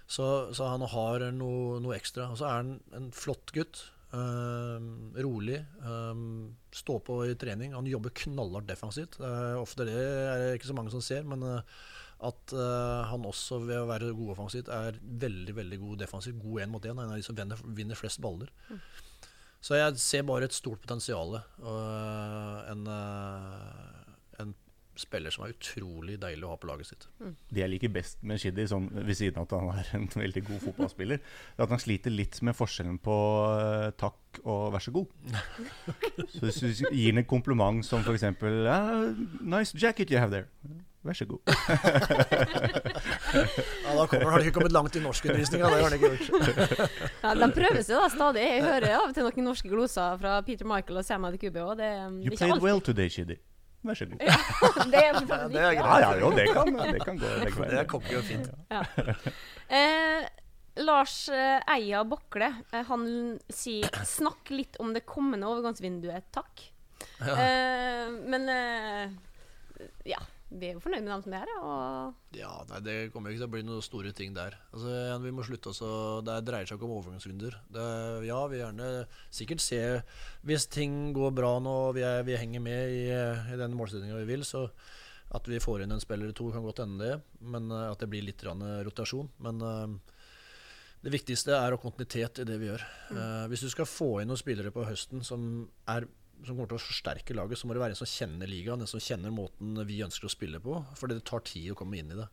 Så, 0.09 0.27
så 0.57 0.67
han 0.73 0.83
har 0.91 1.29
noe, 1.37 1.79
noe 1.83 1.95
ekstra. 1.95 2.27
Og 2.33 2.41
så 2.41 2.49
er 2.49 2.59
han 2.59 2.75
en 2.97 3.09
flott 3.15 3.55
gutt. 3.55 3.85
Uh, 4.09 4.81
rolig. 5.21 5.59
Um, 5.85 6.55
stå 6.73 6.97
på 7.05 7.19
i 7.29 7.35
trening. 7.37 7.75
Han 7.77 7.89
jobber 7.89 8.13
knallhardt 8.23 8.69
defensivt. 8.69 9.19
Uh, 9.21 9.59
ofte 9.61 9.85
det 9.85 9.97
er 9.99 10.41
det 10.41 10.53
ikke 10.57 10.71
så 10.71 10.77
mange 10.77 10.93
som 10.93 11.03
ser, 11.05 11.27
men 11.29 11.45
uh, 11.45 11.59
at 12.19 12.51
han 13.07 13.23
også 13.23 13.61
ved 13.63 13.77
å 13.79 13.85
være 13.87 14.09
god 14.11 14.33
offensivt 14.33 14.67
er 14.75 14.97
veldig 14.99 15.53
veldig 15.55 15.77
god 15.79 16.01
defensivt. 16.01 16.41
God 16.43 16.65
én 16.65 16.73
mot 16.73 16.83
én. 16.83 16.97
En 16.99 17.13
av 17.13 17.15
de 17.15 17.23
som 17.23 17.37
vinner, 17.37 17.61
vinner 17.77 17.95
flest 17.95 18.19
baller. 18.19 18.49
Mm. 18.67 18.81
Så 19.63 19.77
jeg 19.79 20.01
ser 20.03 20.25
bare 20.27 20.49
et 20.49 20.55
stort 20.57 20.81
potensial. 20.83 21.37
en, 21.63 22.83
en 22.91 22.91
spiller 25.01 25.33
som 25.33 25.45
er 25.45 25.53
utrolig 25.55 26.17
deilig 26.21 26.47
å 26.47 26.53
ha 26.53 26.57
på 26.59 26.69
laget 26.69 26.91
sitt. 26.91 27.07
Mm. 27.21 27.35
Det 27.49 27.63
jeg 27.63 27.73
liker 27.73 27.93
best 27.95 28.19
med 28.27 28.41
Shiddy, 28.41 28.65
sånn, 28.69 28.89
ved 28.93 29.17
siden 29.17 29.39
av 29.39 29.47
at 29.47 29.55
han 29.57 29.71
er 29.73 29.93
en 29.99 30.09
veldig 30.25 30.43
god 30.49 30.65
fotballspiller, 30.67 31.23
er 31.55 31.65
at 31.65 31.73
han 31.75 31.83
sliter 31.83 32.13
litt 32.13 32.41
med 32.45 32.57
forskjellen 32.57 32.99
på 33.03 33.15
uh, 33.47 33.89
takk 33.99 34.41
og 34.43 34.69
vær 34.75 34.83
så 34.83 34.93
god. 34.93 35.07
Så 36.35 36.43
hvis 36.45 36.61
du 36.61 36.91
gir 36.91 37.09
ham 37.09 37.23
en 37.23 37.29
kompliment 37.29 37.81
som 37.85 38.03
f.eks.: 38.05 38.27
ah, 38.69 39.09
'Nice 39.41 39.77
jacket 39.77 40.11
you 40.11 40.19
have 40.19 40.31
there'. 40.35 40.85
Vær 41.03 41.15
så 41.15 41.25
god. 41.25 41.39
ja, 43.85 43.91
da 43.95 44.05
kommer, 44.05 44.29
har 44.29 44.41
du 44.41 44.43
ikke 44.49 44.57
kommet 44.57 44.73
langt 44.75 44.95
i 44.99 44.99
norskundervisninga. 44.99 45.69
Det 45.71 45.83
har 45.83 45.89
de 45.89 45.95
ikke 45.95 46.09
gjort. 46.11 46.27
ja, 47.23 47.31
de 47.39 47.47
prøver 47.55 47.79
seg 47.87 47.95
da 47.95 48.09
stadig. 48.11 48.43
Jeg 48.43 48.65
hører 48.65 48.95
av 48.97 49.05
og 49.05 49.13
til 49.15 49.23
noen 49.29 49.47
norske 49.47 49.71
gloser 49.71 50.19
fra 50.19 50.33
Peter 50.43 50.67
Michael 50.67 50.99
og 50.99 51.07
Sam 51.07 51.23
Adekubio. 51.29 51.71
òg. 51.71 51.79
you 52.19 52.35
played 52.35 52.51
alltid. 52.51 52.63
well 52.67 52.81
today, 52.83 53.07
Shiddy. 53.07 53.39
Vær 53.87 53.95
så 53.95 54.05
god. 54.09 54.19
Det 54.19 54.99
er, 54.99 55.13
ja, 55.13 55.19
det 55.21 55.29
greit. 55.29 55.77
Ja, 55.79 55.99
ja, 56.03 56.09
jo, 56.19 56.31
det 56.35 56.47
kan, 56.51 56.73
det 56.75 56.99
kan 57.05 57.19
gå 57.21 57.29
begge 57.45 57.61
veier. 57.61 57.71
Det 57.71 57.79
er 57.79 57.87
cocky 57.87 58.17
og 58.19 58.25
fint. 58.27 58.49
Ja. 58.73 58.81
Eh, 59.69 60.25
Lars 60.83 61.15
eh, 61.29 61.59
Eia 61.75 62.01
Bokle 62.07 62.47
eh, 62.73 62.83
han 62.87 63.05
sier 63.53 63.85
'snakk 64.07 64.49
litt 64.49 64.79
om 64.81 64.95
det 64.95 65.05
kommende 65.05 65.47
overgangsvinduet', 65.47 66.27
takk. 66.35 66.63
Ja. 67.21 67.35
Eh, 67.35 68.09
men 68.33 68.49
eh, 68.49 69.15
ja 70.09 70.19
vi 70.49 70.65
er 70.65 70.77
jo 70.77 70.81
fornøyd 70.81 71.03
med 71.05 71.11
dem 71.13 71.23
som 71.23 71.33
det 71.33 71.39
er 71.43 71.51
Og 71.61 72.37
Ja, 72.37 72.51
nei, 72.71 72.79
Det 72.85 72.95
kommer 73.13 73.29
ikke 73.29 73.43
til 73.43 73.49
å 73.49 73.53
bli 73.53 73.61
noen 73.67 73.85
store 73.85 74.13
ting 74.17 74.33
der. 74.33 74.57
Altså, 74.73 74.93
vi 75.21 75.33
må 75.35 75.45
slutte 75.45 75.69
også, 75.69 75.89
Det 76.25 76.37
dreier 76.47 76.69
seg 76.69 76.79
ikke 76.79 76.87
om 76.87 76.95
overgangsrunder. 76.97 77.57
Ja, 78.25 78.39
vi 78.49 78.61
gjerne 78.61 78.89
sikkert 79.29 79.61
se 79.61 79.81
Hvis 80.41 80.65
ting 80.73 81.13
går 81.13 81.35
bra 81.37 81.53
nå 81.61 81.75
og 81.89 81.93
vi, 81.99 82.05
er, 82.07 82.25
vi 82.25 82.39
henger 82.39 82.65
med 82.65 82.95
i, 82.95 83.05
i 83.53 83.59
den 83.59 83.77
målsettinga 83.77 84.17
vi 84.23 84.29
vil, 84.33 84.47
så 84.47 84.67
at 85.29 85.45
vi 85.45 85.61
får 85.61 85.83
inn 85.83 85.91
en 85.93 86.01
spiller 86.01 86.25
eller 86.25 86.33
to, 86.33 86.47
kan 86.49 86.65
godt 86.65 86.81
hende 86.81 87.05
det. 87.05 87.17
Men 87.45 87.69
uh, 87.69 87.91
at 87.91 88.01
det 88.01 88.09
blir 88.09 88.25
litt 88.25 88.41
rotasjon. 88.41 89.29
Men 89.45 89.61
det 90.99 91.13
viktigste 91.13 91.53
er 91.55 91.75
å 91.75 91.79
kontinuitet 91.79 92.41
i 92.41 92.47
det 92.49 92.57
vi 92.59 92.71
gjør. 92.71 92.81
Uh, 93.13 93.45
hvis 93.51 93.61
du 93.63 93.69
skal 93.69 93.87
få 93.87 94.09
inn 94.19 94.31
noen 94.31 94.41
spillere 94.41 94.73
på 94.73 94.87
høsten 94.87 95.21
som 95.23 95.43
er 95.87 96.09
som 96.45 96.55
kommer 96.55 96.69
til 96.71 96.79
å 96.79 96.83
forsterke 96.83 97.35
laget, 97.35 97.59
så 97.59 97.67
må 97.67 97.75
det 97.75 97.83
være 97.83 97.95
en 97.95 97.99
som 97.99 98.09
kjenner 98.09 98.49
ligaen, 98.49 98.83
en 98.83 98.89
som 98.89 99.01
kjenner 99.03 99.33
måten 99.33 99.79
vi 99.87 100.01
ønsker 100.05 100.29
å 100.29 100.31
spille 100.31 100.61
på. 100.63 100.77
For 100.99 101.11
det 101.11 101.21
tar 101.27 101.43
tid 101.47 101.73
å 101.73 101.77
komme 101.79 101.99
inn 101.99 102.13
i 102.13 102.19
det. 102.19 102.27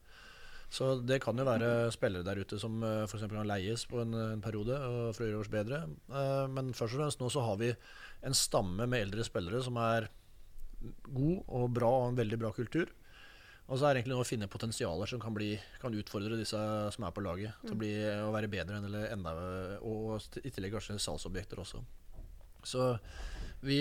Så 0.73 0.97
det 0.99 1.21
kan 1.23 1.39
jo 1.39 1.47
være 1.47 1.93
spillere 1.95 2.27
der 2.27 2.41
ute 2.43 2.59
som 2.59 2.81
uh, 2.83 3.05
f.eks. 3.07 3.27
kan 3.31 3.47
leies 3.47 3.87
på 3.87 4.01
en, 4.03 4.15
en 4.35 4.43
periode 4.43 4.79
for 5.15 5.23
å 5.23 5.29
gjøre 5.29 5.43
oss 5.45 5.53
bedre. 5.53 5.85
Uh, 6.11 6.47
men 6.51 6.73
først 6.75 6.97
og 6.97 7.03
fremst 7.05 7.23
nå 7.23 7.31
så 7.33 7.45
har 7.47 7.59
vi 7.61 7.71
en 8.27 8.35
stamme 8.35 8.89
med 8.91 9.07
eldre 9.07 9.27
spillere 9.27 9.63
som 9.63 9.79
er 9.79 10.09
god 11.07 11.53
og 11.57 11.69
bra 11.75 11.91
og 12.03 12.09
en 12.11 12.19
veldig 12.19 12.41
bra 12.43 12.51
kultur. 12.57 12.91
Og 13.67 13.79
så 13.79 13.87
er 13.87 13.95
det 13.95 14.03
egentlig 14.03 14.15
noe 14.15 14.23
å 14.23 14.29
finne 14.29 14.51
potensialer 14.51 15.11
som 15.11 15.23
kan, 15.23 15.35
bli, 15.35 15.55
kan 15.83 15.95
utfordre 15.99 16.39
disse 16.39 16.59
som 16.95 17.07
er 17.07 17.15
på 17.15 17.23
laget, 17.25 17.57
til 17.65 17.75
å, 17.75 17.79
bli, 17.81 17.95
å 18.23 18.31
være 18.35 18.51
bedre 18.51 18.79
enn 18.79 18.87
eller 18.87 19.09
enda 19.11 19.33
Og 19.83 20.39
i 20.39 20.53
tillegg 20.55 20.77
kanskje 20.77 21.01
salgsobjekter 21.03 21.63
også. 21.63 21.83
Så 22.67 22.93
vi, 23.67 23.81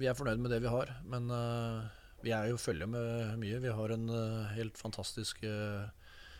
vi, 0.00 0.08
er 0.08 0.16
fornøyd 0.18 0.42
med 0.42 0.52
det 0.54 0.62
vi 0.64 0.72
har, 0.72 0.90
men 1.08 1.30
vi 2.24 2.34
er 2.34 2.50
jo 2.50 2.60
følge 2.60 2.88
med 2.90 3.38
mye. 3.40 3.60
Vi 3.62 3.74
har 3.78 3.94
en 3.94 4.08
helt 4.56 4.78
fantastisk 4.80 5.44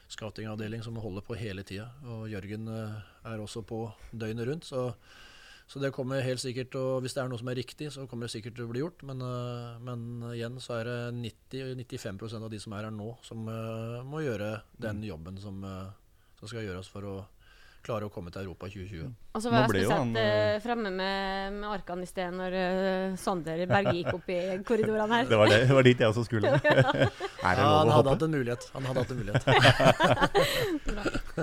scoutingavdeling 0.09 0.83
som 0.83 0.99
holder 0.99 1.25
på 1.27 1.37
hele 1.39 1.65
tida. 1.69 1.91
Og 2.09 2.29
Jørgen 2.33 2.69
er 2.69 3.43
også 3.43 3.63
på 3.69 3.85
døgnet 4.11 4.49
rundt. 4.49 4.67
Så, 4.67 4.89
så, 5.69 5.79
det 5.83 5.93
kommer 5.95 6.25
helt 6.25 6.41
sikkert 6.41 6.75
og 6.81 7.03
Hvis 7.05 7.15
det 7.15 7.23
er 7.23 7.31
noe 7.31 7.39
som 7.39 7.53
er 7.53 7.61
riktig, 7.61 7.93
så 7.93 8.09
kommer 8.09 8.27
det 8.27 8.35
sikkert 8.35 8.57
til 8.57 8.67
å 8.67 8.73
bli 8.73 8.83
gjort. 8.83 9.05
Men, 9.07 9.23
men 9.85 10.33
igjen 10.33 10.59
så 10.65 10.81
er 10.81 10.91
det 10.91 10.99
90-95% 11.53 12.49
av 12.49 12.51
de 12.51 12.63
som 12.65 12.75
er 12.75 12.89
her 12.89 12.95
nå, 12.95 13.13
som 13.23 13.45
må 14.09 14.25
gjøre 14.25 14.57
den 14.81 15.05
jobben 15.07 15.39
som, 15.45 15.61
som 16.41 16.51
skal 16.51 16.67
gjøres 16.67 16.91
for 16.91 17.07
å 17.07 17.19
klare 17.87 18.05
å 18.09 18.11
komme 18.13 18.31
til 18.35 18.43
Europa 18.45 18.67
i 18.69 18.73
2020. 18.75 19.13
Og 19.39 19.43
så 19.43 19.49
Nå 19.49 19.55
var 19.55 19.61
jeg 19.63 19.71
spesielt 19.71 19.95
han, 19.95 20.17
eh, 20.19 20.57
fremme 20.65 20.91
med, 20.93 21.53
med 21.61 21.69
arkene 21.71 22.03
i 22.05 22.09
sted 22.11 22.35
når 22.35 22.57
eh, 22.59 23.17
Sander 23.21 23.63
Berge 23.71 23.95
gikk 23.97 24.11
opp 24.19 24.29
i 24.35 24.39
korridorene 24.69 25.09
her. 25.21 25.25
Det 25.33 25.39
var, 25.41 25.47
det, 25.53 25.59
det 25.69 25.77
var 25.79 25.85
dit 25.87 26.01
jeg 26.03 26.09
også 26.11 26.25
skulle. 26.27 26.49
Er 26.59 27.53
det 27.55 27.63
Ja, 27.63 27.69
han 27.69 27.89
å 27.89 27.95
hadde 27.95 27.95
hoppe? 27.95 28.11
hatt 28.13 28.25
en 28.27 28.35
mulighet. 28.35 28.63
Han 28.75 28.89
hadde 28.89 29.01
hatt 29.05 29.13
en 29.15 29.21
mulighet. 29.23 29.45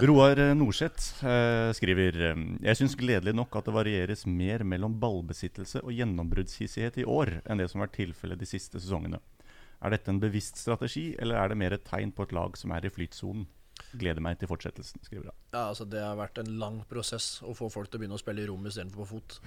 Roar 0.05 0.41
Norseth 0.57 1.23
uh, 1.23 1.71
skriver 1.77 2.19
eh, 2.31 2.41
Jeg 2.67 2.79
syns 2.81 2.97
gledelig 2.99 3.33
nok 3.37 3.55
at 3.59 3.65
det 3.69 3.75
varieres 3.75 4.25
mer 4.27 4.65
mellom 4.67 4.97
ballbesittelse 5.01 5.81
og 5.85 5.93
gjennombruddshissighet 5.95 6.99
i 7.01 7.07
år 7.07 7.37
enn 7.45 7.61
det 7.61 7.69
som 7.71 7.79
har 7.79 7.87
vært 7.89 7.99
tilfellet 8.01 8.41
de 8.41 8.49
siste 8.49 8.81
sesongene. 8.81 9.21
Er 9.85 9.91
dette 9.93 10.09
en 10.11 10.19
bevisst 10.21 10.57
strategi, 10.57 11.13
eller 11.19 11.37
er 11.37 11.51
det 11.51 11.57
mer 11.59 11.75
et 11.75 11.83
tegn 11.85 12.11
på 12.15 12.23
et 12.25 12.33
lag 12.35 12.55
som 12.57 12.71
er 12.73 12.87
i 12.87 12.91
flytsonen? 12.93 13.45
Gleder 14.01 14.23
meg 14.23 14.39
til 14.41 14.49
fortsettelsen, 14.51 15.03
skriver 15.05 15.29
han. 15.31 15.37
Ja, 15.53 15.67
altså 15.69 15.87
Det 15.89 16.01
har 16.03 16.17
vært 16.19 16.41
en 16.41 16.51
lang 16.61 16.81
prosess 16.89 17.39
å 17.45 17.55
få 17.57 17.69
folk 17.73 17.89
til 17.89 17.99
å 17.99 18.03
begynne 18.03 18.19
å 18.19 18.21
spille 18.21 18.43
i 18.43 18.49
rom 18.49 18.65
istedenfor 18.67 19.03
på 19.03 19.09
fot. 19.15 19.39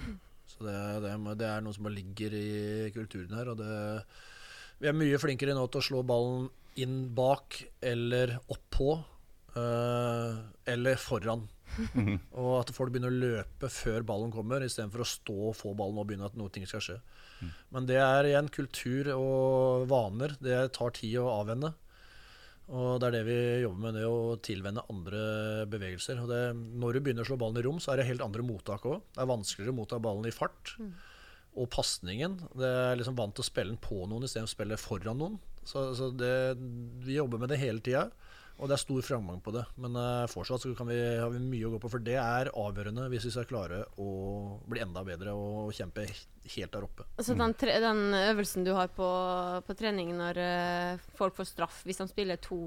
Så 0.49 0.65
det, 0.65 0.75
det, 1.05 1.13
det 1.39 1.47
er 1.49 1.61
noe 1.61 1.75
som 1.75 1.85
bare 1.85 1.99
ligger 1.99 2.33
i 2.33 2.89
kulturen 2.95 3.37
her. 3.37 3.51
Og 3.53 3.59
det, 3.61 3.69
vi 4.81 4.89
er 4.89 4.97
mye 4.97 5.21
flinkere 5.21 5.53
nå 5.57 5.67
til 5.69 5.81
å 5.81 5.87
slå 5.91 6.03
ballen 6.07 6.49
inn 6.79 6.99
bak 7.15 7.59
eller 7.85 8.37
oppå. 8.47 8.67
på. 8.79 8.91
eh, 9.59 10.37
eller 10.73 10.99
foran. 11.01 11.47
Og 12.39 12.53
at 12.59 12.71
folk 12.73 12.91
begynner 12.93 13.11
å 13.13 13.19
løpe 13.21 13.69
før 13.71 14.05
ballen 14.07 14.31
kommer, 14.33 14.63
istedenfor 14.65 15.03
å 15.03 15.09
stå 15.09 15.35
og 15.51 15.57
få 15.57 15.75
ballen 15.77 15.99
og 16.01 16.07
begynne 16.09 16.29
at 16.29 16.37
noe 16.39 16.51
ting 16.53 16.65
skal 16.69 16.83
skje. 16.83 16.97
Men 17.71 17.85
det 17.87 17.99
er 18.03 18.27
igjen 18.27 18.49
kultur 18.51 19.11
og 19.13 19.85
vaner. 19.91 20.33
Det 20.43 20.57
tar 20.75 20.95
tid 20.97 21.19
å 21.21 21.29
avvenne. 21.37 21.71
Og 22.69 22.99
det 23.01 23.07
er 23.07 23.15
det 23.17 23.25
vi 23.25 23.37
jobber 23.63 23.81
med, 23.81 23.95
det 23.97 24.05
å 24.05 24.37
tilvenne 24.45 24.85
andre 24.93 25.21
bevegelser. 25.71 26.21
Det, 26.29 26.41
når 26.53 26.95
du 26.95 27.01
begynner 27.01 27.25
å 27.25 27.29
slå 27.29 27.39
ballen 27.41 27.57
i 27.61 27.65
rom, 27.65 27.79
så 27.81 27.93
er 27.93 28.01
det 28.01 28.09
helt 28.11 28.25
andre 28.25 28.45
mottak 28.45 28.85
òg. 28.85 28.99
Det 29.15 29.23
er 29.23 29.31
vanskeligere 29.31 29.73
å 29.73 29.79
motta 29.79 30.01
ballen 30.03 30.29
i 30.29 30.33
fart. 30.35 30.75
Og 31.57 31.69
pasningen. 31.73 32.37
Det 32.53 32.69
er 32.69 32.99
liksom 32.99 33.17
vant 33.17 33.33
til 33.35 33.45
å 33.45 33.49
spille 33.49 33.73
den 33.73 33.81
på 33.81 34.03
noen 34.05 34.27
istedenfor 34.27 34.53
å 34.53 34.57
spille 34.57 34.81
foran 34.81 35.17
noen. 35.17 35.39
Så, 35.65 35.89
så 35.97 36.11
det, 36.13 36.33
vi 37.05 37.17
jobber 37.17 37.41
med 37.41 37.51
det 37.53 37.61
hele 37.61 37.81
tida. 37.85 38.05
Og 38.59 38.67
det 38.67 38.75
er 38.75 38.81
stor 38.81 39.05
framgang 39.07 39.39
på 39.43 39.53
det. 39.55 39.63
Men 39.79 39.95
uh, 39.95 40.27
fortsatt 40.27 40.65
så 40.65 40.73
kan 40.75 40.89
vi, 40.91 40.97
har 40.99 41.31
vi 41.31 41.39
mye 41.39 41.69
å 41.69 41.71
gå 41.75 41.79
på, 41.79 41.91
for 41.93 42.03
det 42.03 42.17
er 42.19 42.51
avgjørende 42.51 43.07
hvis 43.11 43.29
vi 43.29 43.33
skal 43.33 43.47
klare 43.47 43.81
å 44.03 44.09
bli 44.67 44.83
enda 44.83 45.03
bedre 45.07 45.33
og 45.35 45.71
kjempe 45.75 46.03
helt 46.09 46.73
der 46.75 46.87
oppe. 46.87 47.07
Så 47.23 47.37
den, 47.39 47.55
tre, 47.59 47.77
den 47.79 48.13
øvelsen 48.19 48.67
du 48.67 48.73
har 48.75 48.91
på, 48.91 49.09
på 49.63 49.77
trening 49.79 50.11
når 50.19 50.43
uh, 50.43 51.09
folk 51.19 51.39
får 51.39 51.53
straff 51.53 51.83
hvis 51.87 52.03
de 52.03 52.09
spiller 52.11 52.41
to 52.43 52.59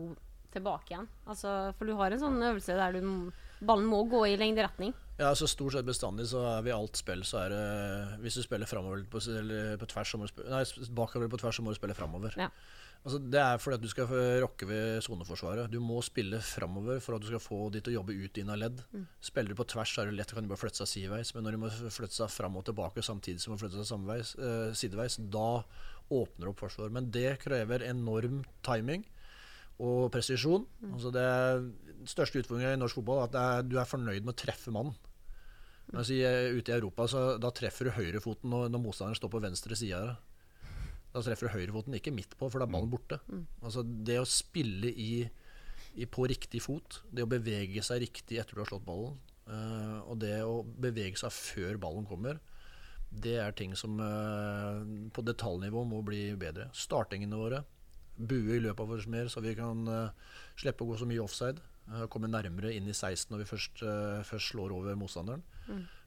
tilbake 0.52 0.92
igjen 0.92 1.06
altså, 1.24 1.72
For 1.78 1.88
du 1.88 1.94
har 1.96 2.12
en 2.12 2.20
sånn 2.20 2.42
øvelse 2.44 2.76
der 2.76 2.98
du, 2.98 3.32
ballen 3.64 3.88
må 3.88 4.02
gå 4.10 4.26
i 4.28 4.36
lengderetning. 4.40 4.92
Ja, 5.20 5.30
så 5.38 5.46
Stort 5.50 5.76
sett 5.76 5.86
bestandig 5.86 6.26
så 6.30 6.42
er 6.56 6.64
vi 6.66 6.72
alt 6.74 6.98
spill, 6.98 7.24
så 7.26 7.44
er 7.44 7.52
det 7.52 7.64
Hvis 8.24 8.38
du 8.38 8.44
spiller 8.44 8.68
framover 8.68 9.04
på, 9.10 9.20
eller 9.32 9.76
på 9.80 9.88
tvers, 9.92 10.12
så 10.12 10.20
må 10.20 10.26
du 10.26 10.32
spille, 10.32 10.52
nei, 10.52 10.88
bakover 10.96 11.30
på 11.32 11.40
tvers, 11.42 11.58
så 11.58 11.64
må 11.64 11.74
du 11.74 11.78
spille 11.78 11.96
framover. 11.96 12.36
Ja. 12.40 12.48
Altså, 13.02 13.18
det 13.18 13.40
er 13.42 13.58
fordi 13.58 13.76
at 13.80 13.82
du 13.82 13.90
skal 13.90 14.10
rokke 14.44 14.66
ved 14.68 15.00
soneforsvaret. 15.02 15.70
Du 15.72 15.80
må 15.82 15.98
spille 16.06 16.38
framover 16.46 17.00
for 17.02 17.16
at 17.16 17.24
du 17.24 17.30
skal 17.32 17.42
få 17.42 17.64
de 17.74 17.80
til 17.82 17.96
å 17.96 17.96
jobbe 17.96 18.14
ut 18.14 18.34
dine 18.36 18.54
ledd. 18.58 18.82
ledd. 18.92 19.06
Spiller 19.20 19.50
du 19.50 19.58
på 19.58 19.66
tvers, 19.72 19.94
er 19.98 20.10
det 20.10 20.18
lett, 20.20 20.34
kan 20.34 20.46
du 20.46 20.50
bare 20.52 20.60
flytte 20.60 20.82
seg 20.82 20.90
sideveis. 20.90 21.32
Men 21.34 21.46
når 21.46 21.56
de 21.56 21.62
må 21.64 21.70
flytte 21.90 22.14
seg 22.14 22.30
fram 22.30 22.56
og 22.60 22.66
tilbake 22.68 23.02
samtidig 23.02 23.42
som 23.42 23.56
de 23.56 23.62
flytte 23.62 23.80
seg 23.80 23.90
samveis, 23.90 24.34
eh, 24.38 24.70
sideveis, 24.78 25.18
da 25.18 25.64
åpner 26.12 26.46
det 26.46 26.52
opp 26.52 26.62
forsvar. 26.62 26.92
Men 26.94 27.10
det 27.10 27.40
krever 27.42 27.82
enorm 27.88 28.44
timing 28.62 29.04
og 29.82 30.12
presisjon. 30.14 30.66
Altså 30.92 31.10
det 31.14 31.28
største 32.10 32.42
utfordringen 32.42 32.76
i 32.76 32.82
norsk 32.82 33.00
fotball 33.00 33.22
er 33.22 33.30
at 33.30 33.40
er, 33.40 33.62
du 33.66 33.78
er 33.80 33.88
fornøyd 33.88 34.22
med 34.22 34.34
å 34.36 34.42
treffe 34.44 34.74
mannen. 34.74 34.94
Mens 35.92 36.10
i, 36.14 36.22
eh, 36.22 36.54
ute 36.54 36.70
i 36.70 36.76
Europa 36.78 37.08
så 37.10 37.38
da 37.40 37.50
treffer 37.50 37.88
du 37.88 37.96
høyrefoten 37.96 38.48
når, 38.48 38.70
når 38.70 38.80
motstanderen 38.84 39.18
står 39.18 39.32
på 39.32 39.42
venstre 39.42 39.76
side. 39.76 40.16
Da 41.12 41.20
treffer 41.20 41.48
du 41.48 41.56
høyrefoten, 41.56 41.96
ikke 41.96 42.14
midt 42.14 42.36
på, 42.38 42.48
for 42.48 42.60
da 42.60 42.66
er 42.66 42.72
ballen 42.72 42.92
borte. 42.92 43.18
Altså 43.60 43.84
Det 43.84 44.16
å 44.20 44.28
spille 44.28 44.88
i, 44.90 45.26
i, 45.94 46.06
på 46.08 46.24
riktig 46.30 46.62
fot, 46.64 47.02
det 47.12 47.26
å 47.26 47.30
bevege 47.30 47.84
seg 47.84 48.06
riktig 48.06 48.40
etter 48.40 48.56
du 48.56 48.62
har 48.62 48.70
slått 48.70 48.86
ballen, 48.86 49.18
uh, 49.50 50.00
og 50.06 50.16
det 50.22 50.38
å 50.46 50.62
bevege 50.64 51.20
seg 51.20 51.34
før 51.36 51.80
ballen 51.82 52.08
kommer, 52.08 52.40
det 53.12 53.36
er 53.42 53.52
ting 53.52 53.74
som 53.76 54.00
uh, 54.00 54.80
på 55.12 55.24
detaljnivå 55.26 55.84
må 55.84 56.00
bli 56.06 56.30
bedre. 56.40 56.70
Startingene 56.72 57.36
våre. 57.36 57.60
Bue 58.16 58.56
i 58.56 58.62
løpet 58.62 58.80
av 58.80 58.94
oss 58.96 59.08
mer, 59.10 59.28
så 59.32 59.42
vi 59.44 59.52
kan 59.58 59.84
uh, 59.88 60.38
slippe 60.56 60.84
å 60.84 60.92
gå 60.92 61.00
så 61.00 61.08
mye 61.08 61.20
offside. 61.20 61.60
komme 62.08 62.30
nærmere 62.30 62.72
inn 62.72 62.88
i 62.88 62.94
16 62.94 63.32
når 63.34 63.42
vi 63.42 63.50
først, 63.50 63.82
først 64.24 64.52
slår 64.52 64.72
over 64.72 64.96
motstanderen. 64.96 65.42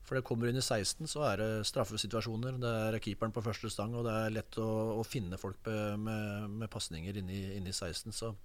For 0.06 0.18
det 0.18 0.26
kommer 0.28 0.52
inn 0.52 0.60
i 0.60 0.64
16, 0.64 1.08
så 1.10 1.24
er 1.32 1.42
det 1.42 1.50
straffesituasjoner. 1.66 2.60
Det 2.62 2.74
er 2.92 3.00
keeperen 3.02 3.34
på 3.34 3.42
første 3.46 3.72
stang, 3.74 3.96
og 3.98 4.06
det 4.06 4.14
er 4.14 4.36
lett 4.36 4.60
å, 4.62 4.70
å 5.02 5.06
finne 5.08 5.40
folk 5.42 5.58
med, 5.66 6.06
med, 6.06 6.54
med 6.62 6.72
pasninger 6.72 7.18
inni, 7.22 7.42
inni 7.58 7.74
16. 7.74 8.14
Så 8.14 8.36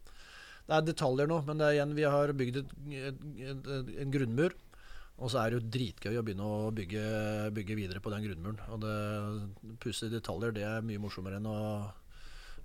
det 0.65 0.77
er 0.77 0.89
detaljer 0.89 1.29
nå, 1.29 1.43
men 1.45 1.61
det 1.61 1.69
er 1.69 1.77
igjen, 1.77 1.95
vi 1.99 2.09
har 2.09 2.33
bygd 2.37 2.63
et, 2.63 2.75
et, 2.97 3.23
et, 3.45 3.95
en 4.05 4.15
grunnmur. 4.15 4.57
Og 5.21 5.29
så 5.29 5.43
er 5.43 5.51
det 5.53 5.59
jo 5.59 5.71
dritgøy 5.75 6.17
å 6.17 6.23
begynne 6.25 6.47
å 6.49 6.71
bygge, 6.73 7.03
bygge 7.53 7.77
videre 7.77 8.01
på 8.01 8.13
den 8.15 8.25
grunnmuren. 8.25 8.63
Og 8.73 8.81
det 8.87 9.75
pusse 9.83 10.09
i 10.09 10.15
detaljer, 10.15 10.55
det 10.57 10.65
er 10.65 10.87
mye 10.87 11.03
morsommere 11.03 11.37
enn 11.37 11.51
å 11.51 11.59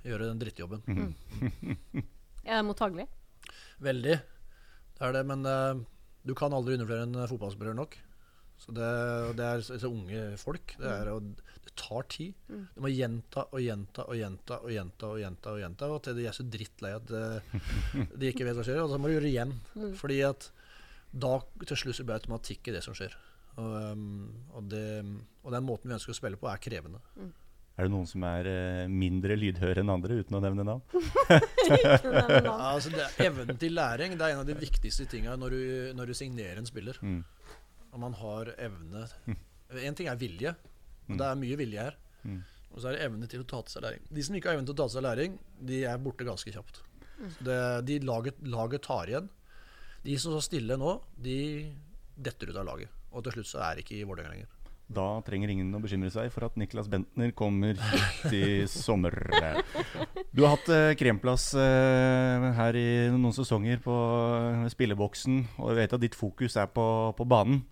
gjøre 0.05 0.29
den 0.29 0.39
drittjobben. 0.39 0.85
Er 2.45 2.59
det 2.59 2.65
mottagelig? 2.67 3.07
Veldig. 3.81 4.15
Det 4.95 5.03
er 5.03 5.15
det, 5.17 5.23
men 5.27 5.47
eh, 5.49 5.79
du 6.29 6.35
kan 6.37 6.53
aldri 6.53 6.77
undervurdere 6.77 7.07
en 7.09 7.29
fotballspiller 7.31 7.75
nok. 7.75 7.97
Så 8.57 8.73
det, 8.73 8.87
det 9.37 9.45
er 9.45 9.61
så, 9.61 9.75
så 9.81 9.89
unge 9.91 10.21
folk. 10.41 10.73
Det, 10.79 10.89
er, 10.89 11.09
og 11.13 11.27
det 11.65 11.73
tar 11.77 12.05
tid. 12.09 12.33
Du 12.47 12.79
må 12.81 12.89
gjenta 12.93 13.43
og 13.51 13.59
gjenta 13.61 14.05
og 14.07 14.15
gjenta 14.17 14.57
og 14.63 14.71
gjenta 14.71 15.09
og 15.11 15.19
gjenta 15.21 15.51
og 15.53 15.59
gjenta 15.61 15.89
og 15.91 15.99
til 16.07 16.15
de 16.17 16.25
er 16.31 16.37
så 16.37 16.45
drittlei 16.49 16.93
at 16.95 17.11
eh, 17.11 17.55
de 18.15 18.31
ikke 18.31 18.47
vet 18.47 18.55
hva 18.55 18.63
som 18.63 18.69
skjer. 18.71 18.81
Og 18.85 18.89
så 18.93 18.97
må 19.01 19.11
du 19.11 19.17
gjøre 19.17 19.27
det 19.27 19.33
igjen. 19.35 19.53
Fordi 19.99 20.21
at 20.29 20.49
da 21.15 21.37
til 21.67 21.77
slutt 21.79 21.99
blir 22.01 22.15
det 22.15 22.21
automatikk 22.23 22.71
i 22.71 22.75
det 22.75 22.83
som 22.83 22.95
skjer. 22.97 23.13
Og, 23.55 23.71
um, 23.95 24.05
og, 24.55 24.65
det, 24.71 24.85
og 25.45 25.53
den 25.55 25.63
måten 25.63 25.87
vi 25.91 25.95
ønsker 25.95 26.11
å 26.11 26.17
spille 26.17 26.39
på, 26.39 26.47
er 26.51 26.59
krevende. 26.63 26.99
Er 27.75 27.87
det 27.87 27.91
noen 27.91 28.07
som 28.07 28.23
er 28.27 28.47
eh, 28.47 28.81
mindre 28.91 29.35
lydhøre 29.39 29.83
enn 29.83 29.91
andre, 29.91 30.17
uten 30.23 30.35
å 30.39 30.41
nevne 30.43 30.63
navn? 30.67 30.83
Ja, 32.45 32.55
altså 32.73 32.91
evnen 33.23 33.57
til 33.59 33.73
læring 33.75 34.13
det 34.19 34.25
er 34.27 34.35
en 34.35 34.41
av 34.43 34.47
de 34.47 34.55
viktigste 34.59 35.07
tinga 35.11 35.33
når, 35.39 35.55
du- 35.55 35.93
når 35.97 36.11
du 36.11 36.13
signerer 36.17 36.59
en 36.61 36.67
spiller. 36.69 36.99
Mm. 37.03 37.21
Om 37.95 38.03
man 38.03 38.17
har 38.19 38.51
evne 38.59 39.05
En 39.85 39.95
ting 39.97 40.09
er 40.11 40.19
vilje, 40.19 40.51
og 41.09 41.15
det 41.17 41.25
er 41.25 41.39
mye 41.39 41.57
vilje 41.59 41.85
her. 41.87 41.95
Mm. 42.25 42.41
Og 42.75 42.81
så 42.81 42.89
er 42.89 42.97
det 42.97 43.05
evne 43.07 43.27
til 43.31 43.41
å 43.41 43.47
ta 43.47 43.61
til 43.63 43.77
seg 43.77 43.85
læring. 43.85 44.03
De 44.11 44.23
som 44.27 44.35
ikke 44.35 44.51
har 44.51 44.57
evne 44.57 44.67
til 44.67 44.75
å 44.75 44.79
ta 44.81 44.87
til 44.89 44.97
seg 44.97 45.05
læring, 45.05 45.37
de 45.71 45.79
er 45.87 46.01
borte 46.03 46.27
ganske 46.27 46.51
kjapt. 46.51 46.81
Så 47.15 47.47
Det, 47.47 47.59
de 47.87 47.99
laget, 48.03 48.41
laget 48.43 48.83
tar 48.83 49.11
igjen. 49.11 49.29
De 50.05 50.17
som 50.21 50.35
står 50.35 50.43
stille 50.45 50.77
nå, 50.77 50.97
de 51.17 51.39
detter 52.15 52.51
ut 52.51 52.59
av 52.59 52.67
laget. 52.67 52.91
Og 53.15 53.23
til 53.25 53.37
slutt 53.37 53.49
så 53.49 53.63
er 53.63 53.77
det 53.77 53.85
ikke 53.85 54.01
i 54.01 54.07
Vålerenga 54.07 54.35
lenger. 54.35 54.51
Da 54.85 55.05
trenger 55.25 55.49
ingen 55.49 55.71
å 55.73 55.79
bekymre 55.81 56.11
seg 56.13 56.27
for 56.33 56.45
at 56.45 56.57
Niklas 56.61 56.89
Bentner 56.91 57.31
kommer 57.33 57.79
hit 57.79 58.35
i 58.37 58.43
sommer. 58.69 59.15
Du 60.29 60.43
har 60.43 60.53
hatt 60.53 60.69
eh, 60.69 60.91
kremplass 60.99 61.47
eh, 61.57 62.45
her 62.59 62.77
i 62.77 62.89
noen 63.09 63.33
sesonger 63.33 63.81
på 63.81 63.95
spilleboksen, 64.75 65.39
og 65.57 65.71
jeg 65.71 65.79
vet 65.79 65.95
at 65.97 66.03
ditt 66.03 66.17
fokus 66.19 66.59
er 66.61 66.69
på, 66.69 66.85
på 67.17 67.25
banen. 67.25 67.63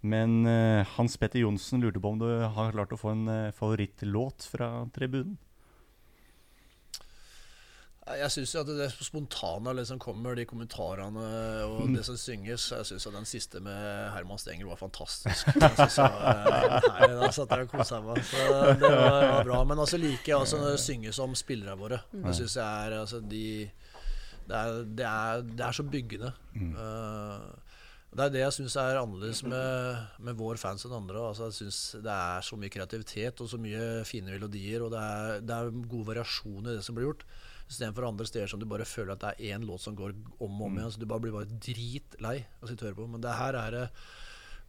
Men 0.00 0.46
eh, 0.48 0.86
Hans 0.96 1.16
Petter 1.20 1.42
Johnsen 1.42 1.82
lurte 1.82 2.00
på 2.00 2.14
om 2.14 2.18
du 2.20 2.28
har 2.56 2.72
klart 2.72 2.92
å 2.96 3.00
få 3.00 3.12
en 3.12 3.28
eh, 3.28 3.54
favorittlåt 3.56 4.48
fra 4.48 4.72
tribunen? 4.96 5.36
Jeg 8.10 8.32
syns 8.34 8.54
at 8.58 8.70
det 8.74 8.88
spontane 9.04 9.74
liksom 9.76 10.00
kommer, 10.02 10.34
de 10.34 10.46
kommentarene 10.48 11.26
og 11.68 11.92
det 11.94 12.00
som 12.06 12.16
synges 12.18 12.64
Jeg 12.72 12.88
syns 12.88 13.06
den 13.12 13.28
siste 13.28 13.60
med 13.62 14.08
Herman 14.16 14.40
Stengel 14.40 14.70
var 14.70 14.80
fantastisk. 14.80 15.52
Jeg 15.52 15.76
synes 15.76 15.98
jeg, 16.00 16.16
eh, 16.32 16.88
nei, 16.88 17.10
da 17.20 17.30
satt 17.36 17.54
jeg 17.54 17.68
og 17.68 17.74
kosa 17.76 18.00
meg. 18.02 18.22
Så 18.26 18.48
det 18.80 18.90
var, 18.90 19.28
var 19.28 19.46
bra. 19.46 19.62
Men 19.68 19.84
altså 19.84 20.00
liker 20.00 20.32
jeg 20.32 20.40
også 20.40 20.62
når 20.62 20.74
det 20.74 20.82
synges 20.86 21.22
om 21.22 21.36
spillerne 21.38 21.78
våre. 21.78 22.00
Det 22.10 22.34
syns 22.40 22.56
jeg 22.58 22.88
er 22.88 22.98
altså, 22.98 23.20
de, 23.20 23.46
det, 24.48 24.56
er, 24.58 24.80
det, 24.88 25.06
er, 25.06 25.44
det 25.52 25.66
er 25.68 25.78
så 25.78 25.86
byggende. 25.92 26.32
Eh, 26.56 27.69
det 28.10 28.24
er 28.24 28.32
det 28.34 28.40
jeg 28.42 28.54
syns 28.56 28.74
er 28.80 28.98
annerledes 28.98 29.44
med, 29.46 29.98
med 30.26 30.38
vår 30.38 30.58
fans 30.58 30.82
enn 30.86 30.96
andre. 30.96 31.20
Altså, 31.28 31.46
jeg 31.46 31.58
synes 31.60 31.78
Det 32.02 32.14
er 32.14 32.42
så 32.42 32.56
mye 32.58 32.72
kreativitet 32.74 33.42
og 33.42 33.50
så 33.52 33.60
mye 33.62 34.02
fine 34.08 34.32
melodier, 34.32 34.82
og 34.82 34.90
det 34.94 35.02
er, 35.02 35.44
det 35.46 35.54
er 35.54 35.76
god 35.92 36.08
variasjon 36.08 36.66
i 36.66 36.74
det 36.74 36.82
som 36.86 36.96
blir 36.96 37.06
gjort. 37.06 37.22
Istedenfor 37.70 38.08
andre 38.08 38.26
steder 38.26 38.50
som 38.50 38.58
du 38.58 38.66
bare 38.66 38.88
føler 38.88 39.14
at 39.14 39.22
det 39.22 39.30
er 39.30 39.54
én 39.54 39.66
låt 39.66 39.84
som 39.84 39.94
går 39.94 40.16
om 40.42 40.56
og 40.58 40.66
om 40.66 40.80
igjen. 40.80 40.90
Så 40.90 40.98
du 40.98 41.06
bare 41.06 41.22
blir 41.22 41.36
bare 41.36 41.60
dritlei 41.68 42.34
av 42.42 42.66
å 42.66 42.70
sitte 42.72 42.82
og 42.82 42.90
høre 42.90 42.98
på. 42.98 43.06
Men 43.12 43.22
det 43.22 43.36
her 43.38 43.58
er 43.60 43.76
det 43.76 43.84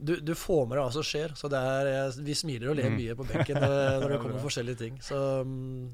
du, 0.02 0.14
du 0.22 0.34
får 0.38 0.68
med 0.68 0.78
deg 0.78 0.86
hva 0.86 0.94
som 0.94 1.06
skjer. 1.06 1.34
Så 1.38 1.50
det 1.50 1.62
er, 1.62 2.14
vi 2.22 2.38
smiler 2.38 2.70
og 2.70 2.78
ler 2.78 2.94
mye 2.94 3.18
på 3.18 3.26
benken 3.26 3.58
eh, 3.58 3.98
når 4.02 4.16
det 4.16 4.20
kommer 4.24 4.46
forskjellige 4.46 4.82
ting. 4.84 5.02
Så 5.02 5.18
mm, 5.46 5.90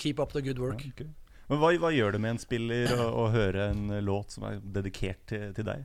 keep 0.00 0.24
up 0.24 0.32
the 0.32 0.40
good 0.44 0.64
work. 0.64 0.80
Ja, 0.80 0.96
okay. 0.96 1.12
Men 1.46 1.60
hva, 1.60 1.74
hva 1.84 1.92
gjør 1.92 2.16
det 2.16 2.22
med 2.24 2.34
en 2.38 2.40
spiller 2.42 2.96
å, 2.96 3.10
å 3.20 3.28
høre 3.36 3.68
en 3.74 3.92
låt 4.04 4.32
som 4.34 4.48
er 4.48 4.64
dedikert 4.64 5.20
til, 5.28 5.52
til 5.56 5.68
deg? 5.68 5.84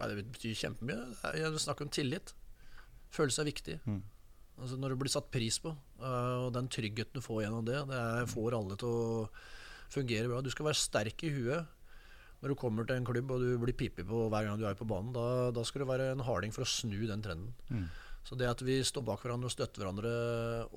Ja, 0.00 0.08
det 0.08 0.24
betyr 0.32 0.56
kjempemye. 0.56 0.96
Det 1.20 1.44
er 1.44 1.58
snakk 1.60 1.84
om 1.84 1.92
tillit. 1.92 2.32
Følelse 3.12 3.42
er 3.42 3.50
viktig. 3.50 3.76
Mm. 3.84 4.00
Altså 4.60 4.76
Når 4.76 4.92
du 4.92 5.00
blir 5.00 5.12
satt 5.12 5.30
pris 5.32 5.58
på, 5.62 5.72
uh, 6.02 6.46
og 6.46 6.52
den 6.56 6.68
tryggheten 6.72 7.16
du 7.16 7.24
får 7.24 7.44
gjennom 7.44 7.66
det, 7.66 7.78
det 7.90 8.28
får 8.32 8.56
alle 8.56 8.76
til 8.80 8.90
å 8.92 9.28
fungere 9.90 10.30
bra. 10.30 10.40
Du 10.44 10.50
skal 10.52 10.68
være 10.70 10.80
sterk 10.80 11.24
i 11.26 11.32
huet 11.34 11.76
når 12.40 12.52
du 12.52 12.56
kommer 12.56 12.86
til 12.88 12.96
en 12.96 13.04
klubb 13.04 13.32
og 13.34 13.42
du 13.44 13.50
blir 13.60 13.76
pipig 13.76 14.06
på 14.08 14.20
hver 14.32 14.46
gang 14.46 14.60
du 14.60 14.64
er 14.68 14.76
på 14.78 14.88
banen. 14.88 15.12
Da, 15.12 15.50
da 15.52 15.64
skal 15.66 15.82
du 15.82 15.90
være 15.90 16.12
en 16.14 16.24
harding 16.24 16.54
for 16.56 16.64
å 16.64 16.68
snu 16.68 17.02
den 17.08 17.24
trenden. 17.24 17.52
Mm. 17.68 17.88
Så 18.24 18.36
det 18.36 18.48
at 18.48 18.62
vi 18.64 18.78
står 18.84 19.04
bak 19.04 19.24
hverandre 19.24 19.48
og 19.48 19.52
støtter 19.52 19.82
hverandre 19.82 20.12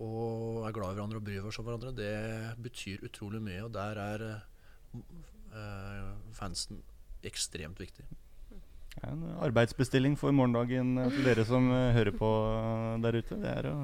og 0.02 0.64
er 0.68 0.76
glad 0.76 0.92
i 0.92 0.98
hverandre 0.98 1.20
og 1.20 1.28
bryr 1.28 1.48
oss 1.48 1.60
om 1.60 1.68
hverandre, 1.68 1.94
det 1.96 2.12
betyr 2.64 3.04
utrolig 3.08 3.40
mye. 3.44 3.62
Og 3.66 3.72
der 3.76 4.00
er 4.00 4.26
uh, 4.96 6.12
fansen 6.36 6.84
ekstremt 7.24 7.80
viktig. 7.80 8.08
En 9.02 9.24
arbeidsbestilling 9.42 10.18
for 10.20 10.36
morgendagen 10.36 10.98
eh, 11.02 11.10
til 11.16 11.26
dere 11.26 11.46
som 11.48 11.66
uh, 11.72 11.90
hører 11.96 12.14
på 12.16 12.30
uh, 12.30 13.02
der 13.02 13.18
ute. 13.18 13.40
Det 13.42 13.50
er 13.50 13.70
å 13.72 13.78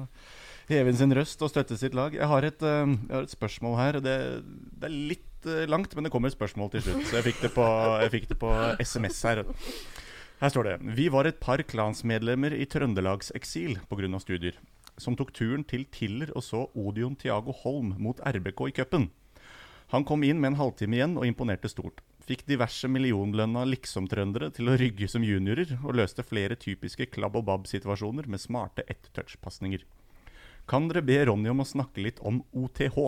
heve 0.70 0.92
inn 0.92 1.00
sin 1.00 1.14
røst 1.16 1.42
og 1.42 1.50
støtte 1.50 1.78
sitt 1.80 1.96
lag. 1.98 2.14
Jeg 2.14 2.30
har 2.30 2.46
et, 2.46 2.62
jeg 2.62 3.10
har 3.10 3.26
et 3.26 3.32
spørsmål 3.32 3.74
her. 3.80 3.98
Det, 4.04 4.14
det, 4.44 4.86
er 4.86 4.94
litt 5.10 5.48
langt, 5.66 5.96
men 5.96 6.06
det 6.06 6.12
kommer 6.14 6.30
et 6.30 6.36
spørsmål 6.36 6.70
til 6.70 6.84
slutt. 6.86 7.08
Så 7.08 7.18
jeg 7.18 7.26
fikk 7.26 7.40
det 7.42 7.50
på, 7.56 7.64
fikk 8.12 8.28
det 8.30 8.38
på 8.38 8.52
SMS 8.78 9.18
her. 9.26 9.42
Her 10.40 10.52
står 10.54 10.68
det 10.68 10.94
Vi 10.96 11.08
var 11.12 11.26
et 11.26 11.40
par 11.42 11.60
klansmedlemmer 11.66 12.54
i 12.54 12.68
trøndelagseksil 12.70 13.80
pga. 13.90 14.20
studier, 14.22 14.60
som 14.96 15.16
tok 15.18 15.34
turen 15.34 15.64
til 15.64 15.84
Tiller 15.90 16.30
og 16.36 16.44
så 16.46 16.68
Odion 16.74 17.16
Tiago 17.16 17.52
Holm 17.52 17.96
mot 17.98 18.20
RBK 18.20 18.68
i 18.68 18.76
cupen. 18.78 19.10
Han 19.90 20.04
kom 20.04 20.22
inn 20.22 20.40
med 20.40 20.52
en 20.52 20.60
halvtime 20.62 20.96
igjen 20.96 21.18
og 21.18 21.26
imponerte 21.26 21.68
stort. 21.68 22.00
Fikk 22.30 22.44
diverse 22.46 22.86
millionlønna 22.86 23.64
liksom-trøndere 23.66 24.52
til 24.54 24.70
å 24.70 24.76
rygge 24.78 25.08
som 25.10 25.24
juniorer, 25.26 25.72
og 25.82 25.96
løste 25.98 26.22
flere 26.22 26.54
typiske 26.54 27.08
klabb 27.10 27.40
og 27.40 27.48
babb-situasjoner 27.48 28.28
med 28.30 28.38
smarte 28.38 28.84
ett-touch-pasninger. 28.86 29.82
Kan 30.70 30.86
dere 30.86 31.02
be 31.02 31.16
Ronny 31.26 31.50
om 31.50 31.64
å 31.64 31.66
snakke 31.66 32.04
litt 32.04 32.22
om 32.22 32.38
OTH? 32.54 33.00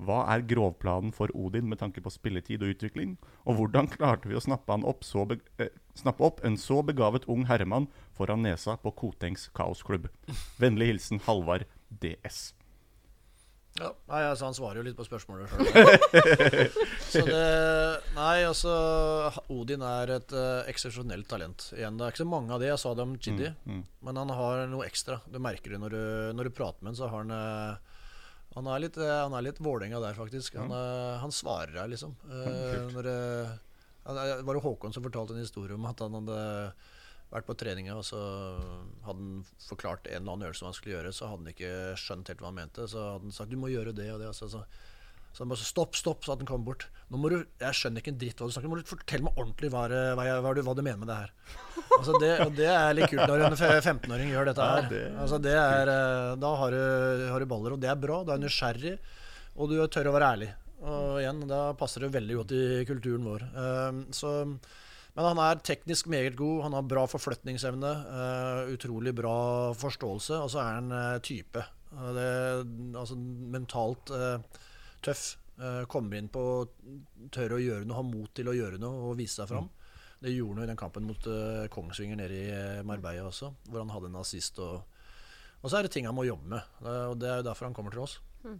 Hva 0.00 0.22
er 0.32 0.46
grovplanen 0.48 1.12
for 1.12 1.28
Odin 1.36 1.68
med 1.68 1.82
tanke 1.84 2.00
på 2.00 2.14
spilletid 2.14 2.64
og 2.64 2.72
utvikling? 2.72 3.18
Og 3.44 3.60
hvordan 3.60 3.92
klarte 3.92 4.32
vi 4.32 4.40
å 4.40 4.44
snappe, 4.46 4.72
opp, 4.72 5.04
eh, 5.60 5.76
snappe 5.92 6.24
opp, 6.24 6.40
en 6.42 6.56
så 6.56 6.80
begavet 6.80 7.28
ung 7.28 7.44
herremann 7.44 7.88
foran 8.16 8.40
nesa 8.40 8.78
på 8.80 8.94
Kotengs 8.96 9.50
kaosklubb? 9.52 10.08
Vennlig 10.56 10.94
hilsen 10.94 11.20
Halvard 11.28 11.68
DS. 11.90 12.54
Ja, 13.76 13.90
nei, 14.08 14.20
altså 14.24 14.48
Han 14.48 14.56
svarer 14.56 14.80
jo 14.80 14.84
litt 14.86 14.96
på 14.96 15.04
spørsmålet 15.04 15.50
sjøl. 15.50 15.66
så 17.12 17.24
det 17.26 17.42
Nei, 18.16 18.36
altså 18.46 18.72
Odin 19.52 19.84
er 19.84 20.14
et 20.16 20.32
uh, 20.36 20.64
eksepsjonelt 20.70 21.28
talent. 21.28 21.68
Igjen, 21.76 21.98
Det 21.98 22.06
er 22.06 22.14
ikke 22.14 22.24
så 22.24 22.28
mange 22.30 22.54
av 22.54 22.62
de. 22.62 22.70
Jeg 22.70 22.80
sa 22.82 22.94
det 22.96 23.04
om 23.04 23.12
Chidi. 23.20 23.50
Mm, 23.66 23.74
mm. 23.74 23.84
Men 24.08 24.22
han 24.22 24.32
har 24.38 24.64
noe 24.72 24.88
ekstra. 24.88 25.20
Du 25.28 25.38
merker 25.42 25.74
det 25.74 25.82
når 25.82 25.96
du, 25.96 26.02
når 26.38 26.48
du 26.48 26.56
prater 26.56 26.82
med 26.82 26.94
ham. 26.94 26.98
Så 26.98 27.10
har 27.12 27.24
han 27.26 27.36
uh, 27.36 27.94
han 28.56 28.72
er 28.72 28.86
litt, 28.86 28.96
uh, 28.96 29.12
han 29.26 29.36
er 29.36 29.48
litt 29.50 29.60
Vålerenga 29.60 30.00
der, 30.00 30.16
faktisk. 30.16 30.56
Han, 30.56 30.72
mm. 30.72 31.20
han 31.20 31.34
svarer 31.34 31.76
deg, 31.76 31.92
liksom. 31.92 32.16
når 32.96 33.10
uh, 33.12 33.56
det 34.06 34.46
var 34.46 34.56
jo 34.56 34.62
Håkon 34.62 34.94
som 34.94 35.04
fortalte 35.04 35.34
en 35.34 35.42
historie 35.42 35.74
om 35.74 35.84
at 35.88 36.00
han 36.00 36.14
hadde 36.14 36.40
vært 37.32 37.46
på 37.48 37.56
treninga, 37.58 37.96
og 37.98 38.04
så 38.06 38.18
hadde 39.06 39.16
han 39.18 39.38
forklart 39.66 40.10
en 40.10 40.20
eller 40.20 40.36
annen 40.36 40.48
øvelse 40.48 40.66
han 40.66 40.76
skulle 40.76 40.96
gjøre, 40.96 41.14
så 41.14 41.30
hadde 41.30 41.44
han 41.44 41.54
ikke 41.54 41.72
skjønt 42.00 42.28
helt 42.30 42.42
hva 42.42 42.52
han 42.52 42.60
mente. 42.60 42.86
Så 42.90 43.02
hadde 43.02 43.26
han 43.26 43.34
sagt 43.34 43.50
'du 43.50 43.58
må 43.60 43.72
gjøre 43.72 43.94
det 43.96 44.10
og 44.14 44.20
det'. 44.22 44.34
Så, 44.36 44.48
så, 44.52 44.62
så 45.32 45.42
han 45.42 45.50
bare 45.50 45.66
'stopp, 45.66 45.98
stopp', 45.98 46.24
så 46.24 46.32
hadde 46.32 46.46
han 46.46 46.50
kommet 46.52 46.68
bort. 46.70 46.86
'Nå 47.10 47.18
må 47.18 47.30
du, 47.30 47.38
Jeg 47.60 47.78
skjønner 47.78 48.02
ikke 48.02 48.14
en 48.14 48.20
dritt 48.22 48.38
hva 48.40 48.46
du 48.46 48.54
snakker 48.54 48.70
om. 48.70 48.76
Må 48.76 48.82
du 48.82 48.92
fortelle 48.94 49.26
meg 49.26 49.40
ordentlig 49.42 49.70
hva, 49.74 49.86
hva, 49.90 50.26
hva, 50.40 50.54
hva, 50.54 50.74
du, 50.78 50.82
mener 50.82 51.02
med 51.02 51.10
det 51.10 51.18
her'. 51.18 51.34
Altså 51.98 52.18
det, 52.22 52.32
og 52.46 52.54
det 52.54 52.70
er 52.70 52.94
litt 52.94 53.10
kult 53.10 53.26
når 53.26 53.46
en 53.48 53.58
15-åring 53.58 54.30
gjør 54.30 54.52
dette 54.52 54.70
her. 54.70 54.88
Altså 55.18 55.38
det 55.42 55.56
er, 55.56 55.92
eh, 55.92 56.36
da 56.38 56.54
har 56.62 56.70
du, 56.70 57.26
har 57.32 57.40
du 57.40 57.46
baller, 57.46 57.74
og 57.74 57.82
det 57.82 57.90
er 57.90 57.98
bra. 57.98 58.22
Du 58.22 58.32
er 58.32 58.38
nysgjerrig, 58.42 58.98
og 59.56 59.70
du 59.70 59.80
tør 59.88 60.12
å 60.12 60.16
være 60.16 60.32
ærlig. 60.36 60.54
Og 60.86 61.20
igjen, 61.22 61.46
da 61.48 61.60
passer 61.78 62.04
det 62.04 62.14
veldig 62.14 62.34
godt 62.42 62.52
i 62.52 62.64
kulturen 62.86 63.24
vår. 63.24 63.46
Um, 63.56 64.02
så 64.14 64.32
men 65.16 65.24
han 65.24 65.38
er 65.40 65.62
teknisk 65.64 66.10
meget 66.12 66.36
god. 66.36 66.66
Han 66.66 66.74
har 66.76 66.84
bra 66.84 67.06
forflytningsevne. 67.08 67.92
Uh, 68.04 68.74
utrolig 68.74 69.14
bra 69.16 69.72
forståelse. 69.72 70.42
Og 70.44 70.52
så 70.52 70.60
er 70.60 70.76
han 70.76 70.92
uh, 70.92 71.16
type. 71.24 71.62
Uh, 71.94 72.10
det, 72.16 72.28
altså 72.92 73.16
mentalt 73.56 74.12
tøff. 75.04 75.26
kommer 75.88 76.18
inn 76.18 76.26
på 76.28 76.40
Tør 77.32 77.54
å 77.56 77.58
gjøre 77.62 77.86
noe, 77.88 77.96
har 77.96 78.04
mot 78.04 78.32
til 78.36 78.50
å 78.50 78.52
gjøre 78.52 78.76
noe 78.76 79.06
og 79.08 79.14
vise 79.16 79.38
seg 79.38 79.48
fram. 79.48 79.70
Mm. 79.70 79.94
Det 80.26 80.32
gjorde 80.34 80.58
han 80.58 80.66
i 80.66 80.68
den 80.68 80.80
kampen 80.80 81.06
mot 81.08 81.28
Kongsvinger 81.72 82.18
nede 82.20 82.40
i 82.42 82.82
Marbella 82.84 83.24
også, 83.30 83.54
hvor 83.70 83.80
han 83.80 83.92
hadde 83.94 84.10
en 84.10 84.18
assist. 84.20 84.60
Og, 84.60 84.82
og 85.62 85.70
så 85.70 85.78
er 85.78 85.86
det 85.86 85.94
ting 85.94 86.08
han 86.08 86.16
må 86.16 86.26
jobbe 86.28 86.50
med. 86.52 86.74
og 86.82 87.16
Det 87.22 87.30
er 87.30 87.40
jo 87.40 87.46
derfor 87.48 87.70
han 87.70 87.76
kommer 87.78 87.94
til 87.94 88.04
oss. 88.04 88.18
Mm. 88.44 88.58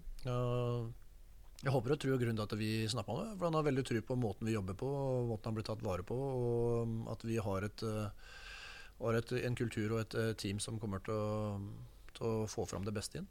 Jeg 1.65 1.73
håper 1.73 1.95
og 1.95 2.01
tror 2.01 2.19
grunnen 2.21 2.37
til 2.37 2.45
at 2.45 2.59
vi 2.61 2.71
snakka 2.91 3.13
om 3.13 3.23
det. 3.23 3.31
For 3.39 3.49
han 3.49 3.57
har 3.57 3.65
veldig 3.67 3.85
tro 3.89 4.03
på 4.05 4.19
måten 4.21 4.49
vi 4.49 4.57
jobber 4.57 4.77
på, 4.77 4.89
og 4.91 5.31
måten 5.31 5.51
han 5.51 5.57
blir 5.57 5.67
tatt 5.67 5.85
vare 5.85 6.05
på. 6.07 6.17
Og 6.17 7.09
at 7.13 7.25
vi 7.25 7.39
har, 7.41 7.65
et, 7.65 7.87
eh, 7.87 8.35
har 9.01 9.17
et, 9.17 9.33
en 9.41 9.57
kultur 9.57 9.97
og 9.97 10.03
et 10.03 10.19
eh, 10.21 10.35
team 10.37 10.61
som 10.61 10.81
kommer 10.83 11.01
til 11.07 11.17
å, 11.17 11.57
til 12.19 12.29
å 12.29 12.35
få 12.51 12.67
fram 12.69 12.85
det 12.85 12.95
beste 12.97 13.23
inn. 13.23 13.31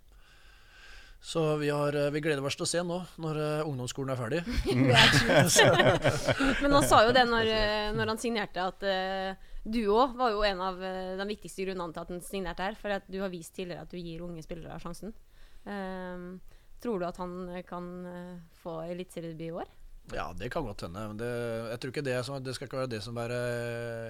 Så 1.25 1.43
vi, 1.61 1.69
har, 1.73 1.93
eh, 1.93 2.09
vi, 2.13 2.23
gleder 2.25 2.41
oss 2.45 2.57
til 2.57 2.65
å 2.65 2.69
se 2.69 2.81
nå, 2.85 2.97
når 3.21 3.39
ungdomsskolen 3.67 4.15
er 4.15 4.19
ferdig. 4.19 4.41
Men 6.63 6.75
han 6.79 6.89
sa 6.89 7.05
jo 7.05 7.13
det 7.13 7.27
når, 7.29 7.53
når 7.97 8.13
han 8.13 8.21
signerte, 8.21 8.65
at 8.73 8.89
uh, 8.89 9.53
du 9.69 9.83
òg 9.93 10.17
var 10.17 10.33
jo 10.33 10.43
en 10.49 10.65
av 10.65 10.81
de 10.81 11.29
viktigste 11.29 11.69
grunnene 11.69 11.93
til 11.93 12.03
at 12.03 12.11
han 12.13 12.25
signerte 12.25 12.67
her. 12.67 12.81
For 12.81 12.97
at 12.97 13.05
du 13.05 13.21
har 13.21 13.29
vist 13.33 13.53
tidligere 13.53 13.85
at 13.85 13.93
du 13.93 14.01
gir 14.01 14.25
unge 14.25 14.43
spillere 14.45 14.81
sjansen. 14.81 15.13
Um, 15.65 16.35
Tror 16.83 17.01
du 17.01 17.07
at 17.07 17.19
han 17.21 17.35
eh, 17.49 17.65
kan 17.67 17.89
uh, 18.05 18.37
få 18.61 18.81
eliteseriedebut 18.89 19.45
i 19.45 19.51
år? 19.63 19.73
Ja, 20.13 20.29
det 20.37 20.51
kan 20.53 20.65
godt 20.67 20.85
hende. 20.85 21.07
Men 21.09 21.17
det, 21.17 21.29
jeg 21.71 21.81
tror 21.81 21.93
ikke 21.93 22.05
det, 22.05 22.17
det 22.45 22.55
skal 22.55 22.69
ikke 22.69 22.81
være 22.83 22.91
det 22.93 23.01
som 23.01 23.17
er 23.17 23.31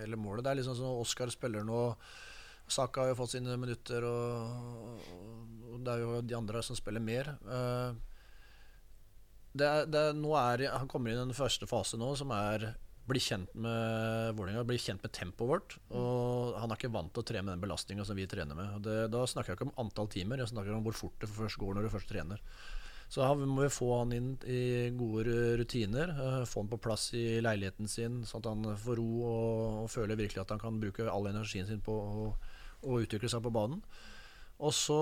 eller 0.04 0.20
målet. 0.20 0.44
Det 0.44 0.52
er 0.52 0.60
liksom 0.60 0.76
sånn 0.76 0.98
Oskar 1.00 1.32
spiller 1.32 1.64
nå. 1.64 1.84
Saka 2.68 3.06
har 3.06 3.14
jo 3.14 3.20
fått 3.22 3.36
sine 3.36 3.56
minutter, 3.62 4.04
og, 4.04 5.06
og, 5.70 5.78
det 5.86 5.94
er 5.94 6.02
jo 6.02 6.18
de 6.26 6.36
andre 6.36 6.64
som 6.66 6.76
spiller 6.76 7.00
mer. 7.00 7.30
Det 9.56 9.68
er, 9.70 9.86
det 9.88 10.02
er, 10.02 10.18
nå 10.18 10.34
er, 10.36 10.66
han 10.74 10.90
kommer 10.92 11.14
inn 11.14 11.22
i 11.22 11.28
den 11.30 11.38
første 11.38 11.70
fase 11.70 11.96
nå, 12.02 12.10
som 12.20 12.34
er 12.36 12.74
bli 13.06 13.22
kjent 13.22 13.52
med 13.54 14.36
Vålerenga, 14.38 14.64
bli 14.68 14.78
kjent 14.82 15.04
med 15.06 15.14
tempoet 15.14 15.50
vårt. 15.50 15.76
Og 15.94 16.56
han 16.60 16.72
er 16.72 16.80
ikke 16.80 16.94
vant 16.94 17.12
til 17.14 17.24
å 17.24 17.28
trene 17.28 17.46
med 17.48 17.56
den 17.56 17.66
belastninga 17.66 18.06
som 18.08 18.18
vi 18.18 18.26
trener 18.30 18.58
med. 18.58 18.80
Det, 18.86 18.98
da 19.14 19.26
snakker 19.30 19.54
jeg 19.54 19.60
ikke 19.60 19.70
om 19.70 19.78
antall 19.86 20.10
timer, 20.12 20.42
jeg 20.42 20.54
snakker 20.54 20.74
om 20.76 20.88
hvor 20.88 20.98
fort 20.98 21.22
det 21.22 21.30
først 21.30 21.62
går 21.62 21.78
når 21.78 21.88
du 21.88 21.94
først 21.94 22.12
trener. 22.12 22.42
Så 23.12 23.22
her 23.22 23.38
må 23.38 23.62
vi 23.62 23.70
få 23.70 23.92
han 24.00 24.14
inn 24.16 24.32
i 24.50 24.90
gode 24.98 25.36
rutiner. 25.62 26.10
Eh, 26.10 26.40
få 26.50 26.64
han 26.64 26.72
på 26.72 26.82
plass 26.82 27.12
i 27.14 27.38
leiligheten 27.44 27.90
sin, 27.92 28.24
sånn 28.26 28.42
at 28.42 28.50
han 28.50 28.80
får 28.82 28.98
ro 29.00 29.10
og, 29.22 29.84
og 29.84 29.92
føler 29.94 30.18
virkelig 30.18 30.42
at 30.42 30.56
han 30.56 30.64
kan 30.64 30.82
bruke 30.82 31.06
all 31.12 31.30
energien 31.30 31.70
sin 31.70 31.84
på 31.86 31.96
å 31.96 33.00
utvikle 33.02 33.30
seg 33.32 33.46
på 33.46 33.54
banen. 33.54 33.84
Og 34.64 34.74
så 34.74 35.00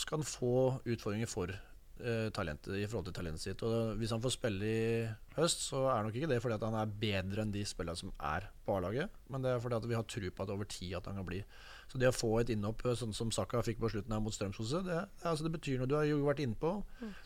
skal 0.00 0.20
han 0.20 0.26
få 0.26 0.56
utfordringer 0.82 1.30
for 1.30 1.52
eh, 2.00 2.30
talentet, 2.34 2.72
i 2.78 2.86
forhold 2.88 3.08
til 3.08 3.16
talentet 3.16 3.42
sitt. 3.44 3.62
Og 3.66 3.94
Hvis 4.00 4.14
han 4.14 4.22
får 4.24 4.34
spille 4.34 4.70
i 4.70 5.04
høst, 5.36 5.66
så 5.68 5.84
er 5.92 6.06
nok 6.06 6.18
ikke 6.18 6.30
det 6.30 6.40
fordi 6.42 6.58
han 6.62 6.78
er 6.80 6.96
bedre 7.04 7.44
enn 7.44 7.54
de 7.54 7.64
spillerne 7.68 8.00
som 8.00 8.12
er 8.18 8.48
på 8.64 8.78
A-laget, 8.78 9.14
men 9.30 9.44
det 9.44 9.52
er 9.52 9.62
fordi 9.62 9.90
vi 9.90 9.98
har 9.98 10.08
tro 10.08 10.30
på 10.30 10.46
at 10.46 10.52
over 10.54 10.70
tid 10.70 10.96
at 10.98 11.06
han 11.10 11.20
kan 11.20 11.28
bli. 11.28 11.42
Så 11.90 12.00
det 12.00 12.10
å 12.10 12.16
få 12.16 12.32
et 12.40 12.50
innhopp 12.54 12.84
eh, 12.86 12.98
sånn 12.98 13.14
som 13.16 13.32
Saka 13.34 13.62
fikk 13.66 13.80
på 13.82 13.92
slutten 13.92 14.14
her 14.16 14.24
mot 14.24 14.34
Strømsgodset, 14.34 14.88
det, 14.88 15.00
altså 15.22 15.46
det, 15.46 15.54
betyr 15.54 15.80
noe. 15.80 15.90
Du 15.90 15.96
har 15.98 16.08
jo 16.08 16.24
vært 16.26 16.42
innpå. 16.44 16.76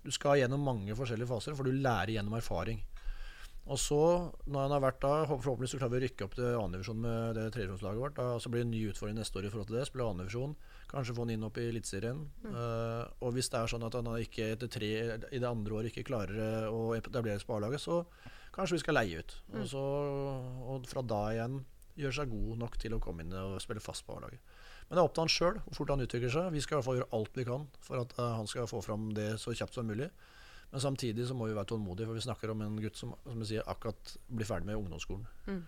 Du 0.04 0.12
skal 0.14 0.42
gjennom 0.42 0.64
mange 0.66 0.96
forskjellige 0.98 1.30
faser, 1.30 1.56
for 1.58 1.68
du 1.68 1.76
lærer 1.76 2.18
gjennom 2.18 2.38
erfaring. 2.38 2.82
Og 3.68 3.76
så, 3.76 4.00
når 4.48 4.62
han 4.64 4.72
har 4.72 4.84
vært 4.86 5.02
da, 5.02 5.14
forhåpentligvis 5.28 5.74
så 5.76 5.80
klarer 5.80 5.92
vi 5.92 5.98
å 6.00 6.04
rykke 6.06 6.24
opp 6.24 6.36
til 6.38 6.54
annendivisjon 6.56 7.02
med 7.04 7.36
det 7.36 7.48
tredjevisjonslaget 7.52 8.00
vårt. 8.00 8.16
Da, 8.16 8.38
så 8.40 8.48
blir 8.48 8.62
det 8.62 8.68
en 8.68 8.72
ny 8.72 8.84
utfordring 8.88 9.18
neste 9.18 9.40
år 9.40 9.48
i 9.48 9.50
forhold 9.52 9.68
til 9.68 9.76
det. 9.76 9.84
Spille 9.90 10.06
annendivisjon. 10.08 10.54
Kanskje 10.88 11.14
få 11.16 11.26
han 11.26 11.34
inn 11.34 11.44
opp 11.44 11.58
i 11.60 11.66
Eliteserien. 11.68 12.20
Mm. 12.44 12.52
Uh, 12.54 13.04
og 13.24 13.34
hvis 13.36 13.50
det 13.52 13.60
er 13.60 13.70
sånn 13.70 13.84
at 13.84 13.96
han 13.98 14.08
ikke 14.16 14.52
etter 14.54 14.70
tre 14.72 14.92
i 15.28 15.40
det 15.40 15.48
andre 15.48 15.76
året 15.76 15.92
ikke 15.92 16.06
klarer 16.08 16.68
å 16.70 16.94
etableres 16.96 17.44
på 17.44 17.58
A-laget, 17.58 17.82
så 17.84 18.00
kanskje 18.54 18.78
vi 18.78 18.84
skal 18.86 18.96
leie 18.96 19.20
ut. 19.20 19.36
Mm. 19.50 19.58
Og, 19.60 19.68
så, 19.74 19.82
og 20.72 20.88
fra 20.88 21.04
da 21.04 21.20
igjen 21.34 21.60
gjøre 21.98 22.16
seg 22.20 22.32
god 22.32 22.62
nok 22.62 22.80
til 22.80 22.96
å 22.96 23.02
komme 23.02 23.24
inn 23.24 23.36
og 23.36 23.58
spille 23.62 23.84
fast 23.84 24.06
på 24.06 24.16
A-laget. 24.16 24.40
Men 24.88 24.96
det 24.96 25.02
er 25.02 25.10
opp 25.10 25.16
til 25.16 25.26
han 25.26 25.32
sjøl 25.32 25.60
hvor 25.60 25.76
fort 25.76 25.92
han 25.92 26.04
utvikler 26.06 26.32
seg. 26.32 26.50
Vi 26.54 26.64
skal 26.64 26.76
i 26.76 26.78
hvert 26.78 26.88
fall 26.88 27.00
gjøre 27.02 27.14
alt 27.18 27.36
vi 27.36 27.46
kan 27.48 27.68
for 27.84 28.00
at 28.00 28.14
uh, 28.16 28.26
han 28.38 28.48
skal 28.48 28.70
få 28.70 28.80
fram 28.84 29.10
det 29.16 29.34
så 29.42 29.52
kjapt 29.52 29.76
som 29.76 29.88
mulig. 29.88 30.08
Men 30.70 30.84
samtidig 30.84 31.24
så 31.28 31.36
må 31.36 31.48
vi 31.48 31.56
være 31.56 31.70
tålmodige, 31.70 32.08
for 32.08 32.16
vi 32.16 32.24
snakker 32.24 32.52
om 32.52 32.62
en 32.64 32.80
gutt 32.80 32.96
som, 33.00 33.14
som 33.24 33.44
sier, 33.48 33.64
akkurat 33.68 34.16
blir 34.28 34.48
ferdig 34.48 34.68
med 34.68 34.76
ungdomsskolen. 34.76 35.24
Mm. 35.48 35.62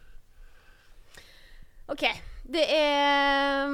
OK. 1.91 2.07
Det 2.51 2.63
er 2.73 3.69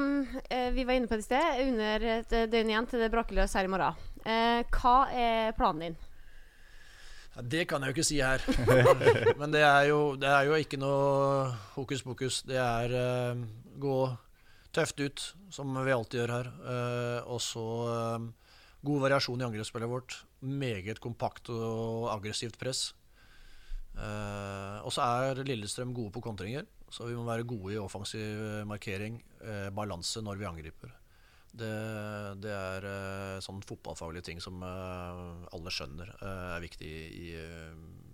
eh, 0.49 0.69
Vi 0.75 0.85
var 0.85 0.97
inne 0.97 1.09
på 1.09 1.17
det 1.17 1.25
i 1.25 1.29
sted. 1.29 1.63
Under 1.67 2.05
et 2.17 2.35
døgn 2.51 2.73
igjen 2.73 2.89
til 2.89 3.01
det 3.01 3.11
braker 3.13 3.37
løs 3.37 3.55
her 3.57 3.65
i 3.67 3.71
morgen. 3.71 4.05
Eh, 4.27 4.61
hva 4.73 4.97
er 5.13 5.57
planen 5.57 5.85
din? 5.85 5.97
Det 7.37 7.67
kan 7.69 7.83
jeg 7.83 7.91
jo 7.91 7.95
ikke 7.95 8.07
si 8.07 8.17
her. 8.17 8.41
Men 9.39 9.53
det 9.53 9.61
er 9.61 9.91
jo, 9.91 10.15
det 10.17 10.29
er 10.29 10.47
jo 10.49 10.57
ikke 10.57 10.79
noe 10.81 11.51
hokus 11.75 12.01
pokus. 12.05 12.41
Det 12.47 12.57
er 12.57 12.95
uh, 12.97 13.43
gå 13.77 13.97
tøft 14.73 15.01
ut, 15.05 15.25
som 15.53 15.77
vi 15.85 15.93
alltid 15.93 16.23
gjør 16.23 16.33
her. 16.33 16.49
Uh, 16.65 17.19
og 17.35 17.41
så 17.45 17.65
uh, 18.17 18.55
god 18.89 19.03
variasjon 19.05 19.43
i 19.43 19.45
angrepsspillet 19.45 19.91
vårt. 19.91 20.17
Meget 20.41 21.01
kompakt 21.03 21.53
og 21.53 22.09
aggressivt 22.15 22.57
press. 22.57 22.89
Uh, 23.93 24.81
og 24.81 24.89
så 24.93 25.05
er 25.05 25.45
Lillestrøm 25.45 25.93
gode 25.93 26.13
på 26.17 26.25
kontringer, 26.25 26.65
så 26.93 27.09
vi 27.09 27.17
må 27.17 27.25
være 27.27 27.47
gode 27.47 27.73
i 27.75 27.81
offensiv 27.81 28.63
markering. 28.69 29.19
balanse 29.75 30.21
når 30.23 30.39
vi 30.39 30.47
angriper. 30.47 30.93
Det, 31.57 31.73
det 32.43 32.53
er 32.53 32.85
eh, 32.85 33.39
sånn 33.41 33.63
fotballfaglige 33.65 34.27
ting 34.29 34.41
som 34.43 34.61
eh, 34.61 35.21
alle 35.55 35.73
skjønner 35.73 36.11
uh, 36.19 36.57
er 36.57 36.61
viktig 36.61 36.89
i, 36.91 37.29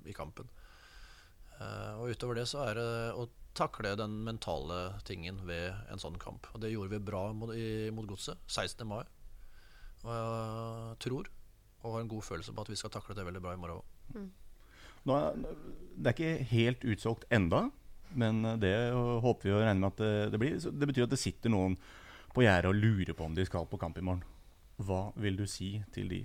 i 0.08 0.16
kampen. 0.16 0.48
og 2.00 2.12
utover 2.12 2.36
det 2.40 2.46
så 2.50 2.64
er 2.68 2.78
det 2.80 2.88
å 3.20 3.28
takle 3.56 3.94
den 3.96 4.16
mentale 4.26 5.00
tingen 5.08 5.44
ved 5.48 5.74
en 5.92 6.02
sånn 6.02 6.18
kamp. 6.20 6.48
Og 6.54 6.64
det 6.64 6.72
gjorde 6.74 6.96
vi 6.96 7.06
bra 7.12 7.28
mot, 7.34 7.54
i, 7.56 7.92
mot 7.94 8.08
Godset 8.10 8.40
16. 8.48 8.88
mai. 8.90 9.04
Og 10.04 10.12
jeg 10.12 11.00
tror 11.08 11.30
og 11.84 11.98
har 11.98 12.04
en 12.04 12.12
god 12.12 12.24
følelse 12.24 12.54
på 12.56 12.64
at 12.64 12.72
vi 12.72 12.80
skal 12.80 12.92
takle 12.94 13.16
det 13.16 13.26
veldig 13.28 13.42
bra 13.44 13.54
i 13.54 13.60
morgen 13.60 13.82
òg. 13.82 13.86
Mm. 14.16 14.30
Det 16.00 16.10
er 16.10 16.16
ikke 16.16 16.46
helt 16.54 16.86
utsolgt 16.88 17.26
enda, 17.34 17.66
men 18.20 18.44
det 18.62 18.74
håper 18.94 19.50
vi 19.50 19.56
og 19.56 19.64
regner 19.64 19.82
med 19.82 19.92
at 19.94 20.02
det, 20.04 20.14
det 20.34 20.42
blir. 20.42 20.58
det 20.60 20.90
betyr 20.90 21.08
at 21.08 21.16
det 21.16 21.22
sitter 21.22 21.54
noen 21.54 21.78
på 22.34 22.46
gjerdet 22.46 22.72
og 22.72 22.80
lurer 22.80 23.14
på 23.18 23.28
om 23.28 23.36
de 23.38 23.46
skal 23.46 23.68
på 23.70 23.80
kamp 23.82 23.98
i 24.00 24.06
morgen. 24.06 24.24
Hva 24.82 25.12
vil 25.22 25.38
du 25.38 25.46
si 25.50 25.76
til 25.94 26.10
de? 26.10 26.24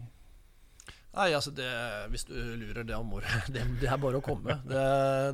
Nei, 1.18 1.31
altså 1.35 1.51
det, 1.55 1.68
Hvis 2.12 2.27
du 2.29 2.35
lurer, 2.37 2.85
det, 2.87 2.98
må, 3.05 3.20
det, 3.55 3.64
det 3.81 3.88
er 3.90 4.01
bare 4.01 4.20
å 4.20 4.24
komme. 4.24 4.61
Det, 4.68 4.85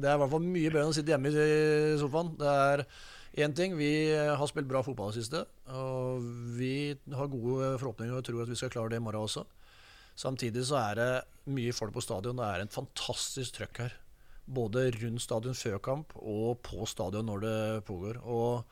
det 0.03 0.09
er 0.11 0.17
i 0.17 0.23
hvert 0.23 0.33
fall 0.33 0.47
mye 0.47 0.71
bedre 0.71 0.87
enn 0.87 0.95
å 0.95 0.97
sitte 0.97 1.15
hjemme 1.15 1.33
i 1.35 1.99
sofaen. 2.01 2.33
Det 2.41 2.55
er 2.69 2.85
én 3.45 3.57
ting. 3.57 3.77
Vi 3.79 3.91
har 4.15 4.47
spilt 4.51 4.71
bra 4.71 4.85
fotball 4.87 5.13
i 5.13 5.17
det 5.17 5.25
siste. 5.25 5.45
Og 5.75 6.25
vi 6.59 6.95
har 6.95 7.33
gode 7.33 7.75
forhåpninger 7.83 8.17
og 8.19 8.27
tror 8.27 8.45
at 8.45 8.53
vi 8.53 8.59
skal 8.61 8.73
klare 8.75 8.95
det 8.95 9.03
i 9.03 9.05
morgen 9.05 9.27
også. 9.27 9.45
Samtidig 10.15 10.63
så 10.69 10.79
er 10.79 11.01
det 11.01 11.11
mye 11.51 11.75
folk 11.75 11.95
på 11.95 12.05
stadion. 12.05 12.39
Det 12.39 12.47
er 12.47 12.65
en 12.65 12.75
fantastisk 12.75 13.59
trøkk 13.59 13.85
her. 13.85 13.99
Både 14.45 14.91
rundt 14.99 15.23
stadion 15.25 15.57
før 15.57 15.79
kamp 15.81 16.17
og 16.21 16.59
på 16.67 16.85
stadion 16.89 17.27
når 17.31 17.45
det 17.45 17.61
pågår. 17.89 18.21
Og 18.25 18.65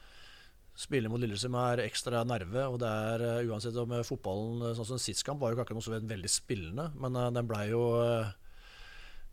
spille 0.79 1.11
mot 1.13 1.21
Lillestrøm 1.21 1.57
er 1.61 1.85
ekstra 1.87 2.23
nerve. 2.29 2.67
Og 2.69 2.79
det 2.83 2.91
er 2.91 3.25
uh, 3.25 3.51
uansett 3.53 3.77
om 3.81 3.93
uh, 3.93 4.05
fotballen 4.07 4.63
uh, 4.65 4.71
Sånn 4.77 4.93
som 4.95 5.03
sist 5.03 5.25
kamp 5.27 5.43
var 5.43 5.53
jo 5.53 5.61
ikke 5.61 5.77
noe 5.77 5.85
så 5.85 5.97
veldig 5.97 6.33
spillende, 6.33 6.91
men 7.01 7.19
den 7.37 7.49
blei 7.49 7.67
jo 7.73 7.83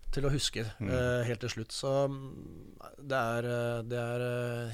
til 0.10 0.26
å 0.26 0.32
huske 0.34 0.64
mm. 0.82 0.90
helt 1.28 1.44
til 1.44 1.52
slutt. 1.54 1.74
Så 1.76 1.92
um, 2.10 2.16
det 2.98 3.20
er, 3.20 3.50
det 3.86 4.00
er 4.00 4.24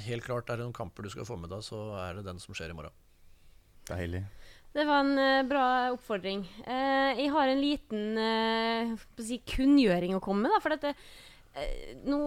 helt 0.06 0.24
klart 0.24 0.48
Er 0.48 0.62
det 0.62 0.68
noen 0.68 0.78
kamper 0.78 1.04
du 1.04 1.12
skal 1.12 1.28
få 1.28 1.36
med 1.40 1.52
deg, 1.52 1.66
så 1.66 1.90
er 2.06 2.20
det 2.20 2.28
den 2.30 2.40
som 2.40 2.56
skjer 2.56 2.72
i 2.72 2.78
morgen. 2.78 2.96
Deilig. 3.90 4.24
Det 4.76 4.84
var 4.88 5.04
en 5.06 5.48
bra 5.48 5.66
oppfordring. 5.94 6.42
jeg 6.66 7.28
har 7.32 7.48
en 7.48 7.62
liten 7.62 8.98
si, 9.24 9.38
kunngjøring 9.48 10.18
å 10.18 10.24
komme 10.24 10.50
med. 10.50 10.58
For 10.64 10.74
dette 10.74 10.96
Eh, 10.96 11.22
nå 12.06 12.20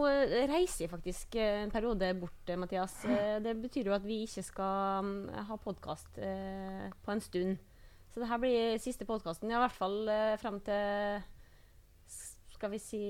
reiser 0.49 0.87
jeg 0.87 0.93
faktisk 0.93 1.37
eh, 1.37 1.63
en 1.65 1.73
periode 1.73 2.09
bort, 2.17 2.53
Mathias. 2.57 2.95
Eh, 3.05 3.39
det 3.45 3.57
betyr 3.61 3.91
jo 3.91 3.97
at 3.97 4.07
vi 4.07 4.23
ikke 4.25 4.45
skal 4.47 5.05
mm, 5.05 5.17
ha 5.51 5.59
podkast 5.61 6.17
på 6.19 7.13
en 7.13 7.25
stund. 7.25 7.59
Så 8.09 8.23
det 8.23 8.31
her 8.31 8.41
blir 8.41 8.81
siste 8.81 9.05
podkasten, 9.05 9.53
i 9.53 9.61
hvert 9.61 9.77
fall 9.77 10.09
frem 10.41 10.57
til 10.65 11.27
skal 12.59 12.73
vi 12.73 12.81
si 12.83 13.03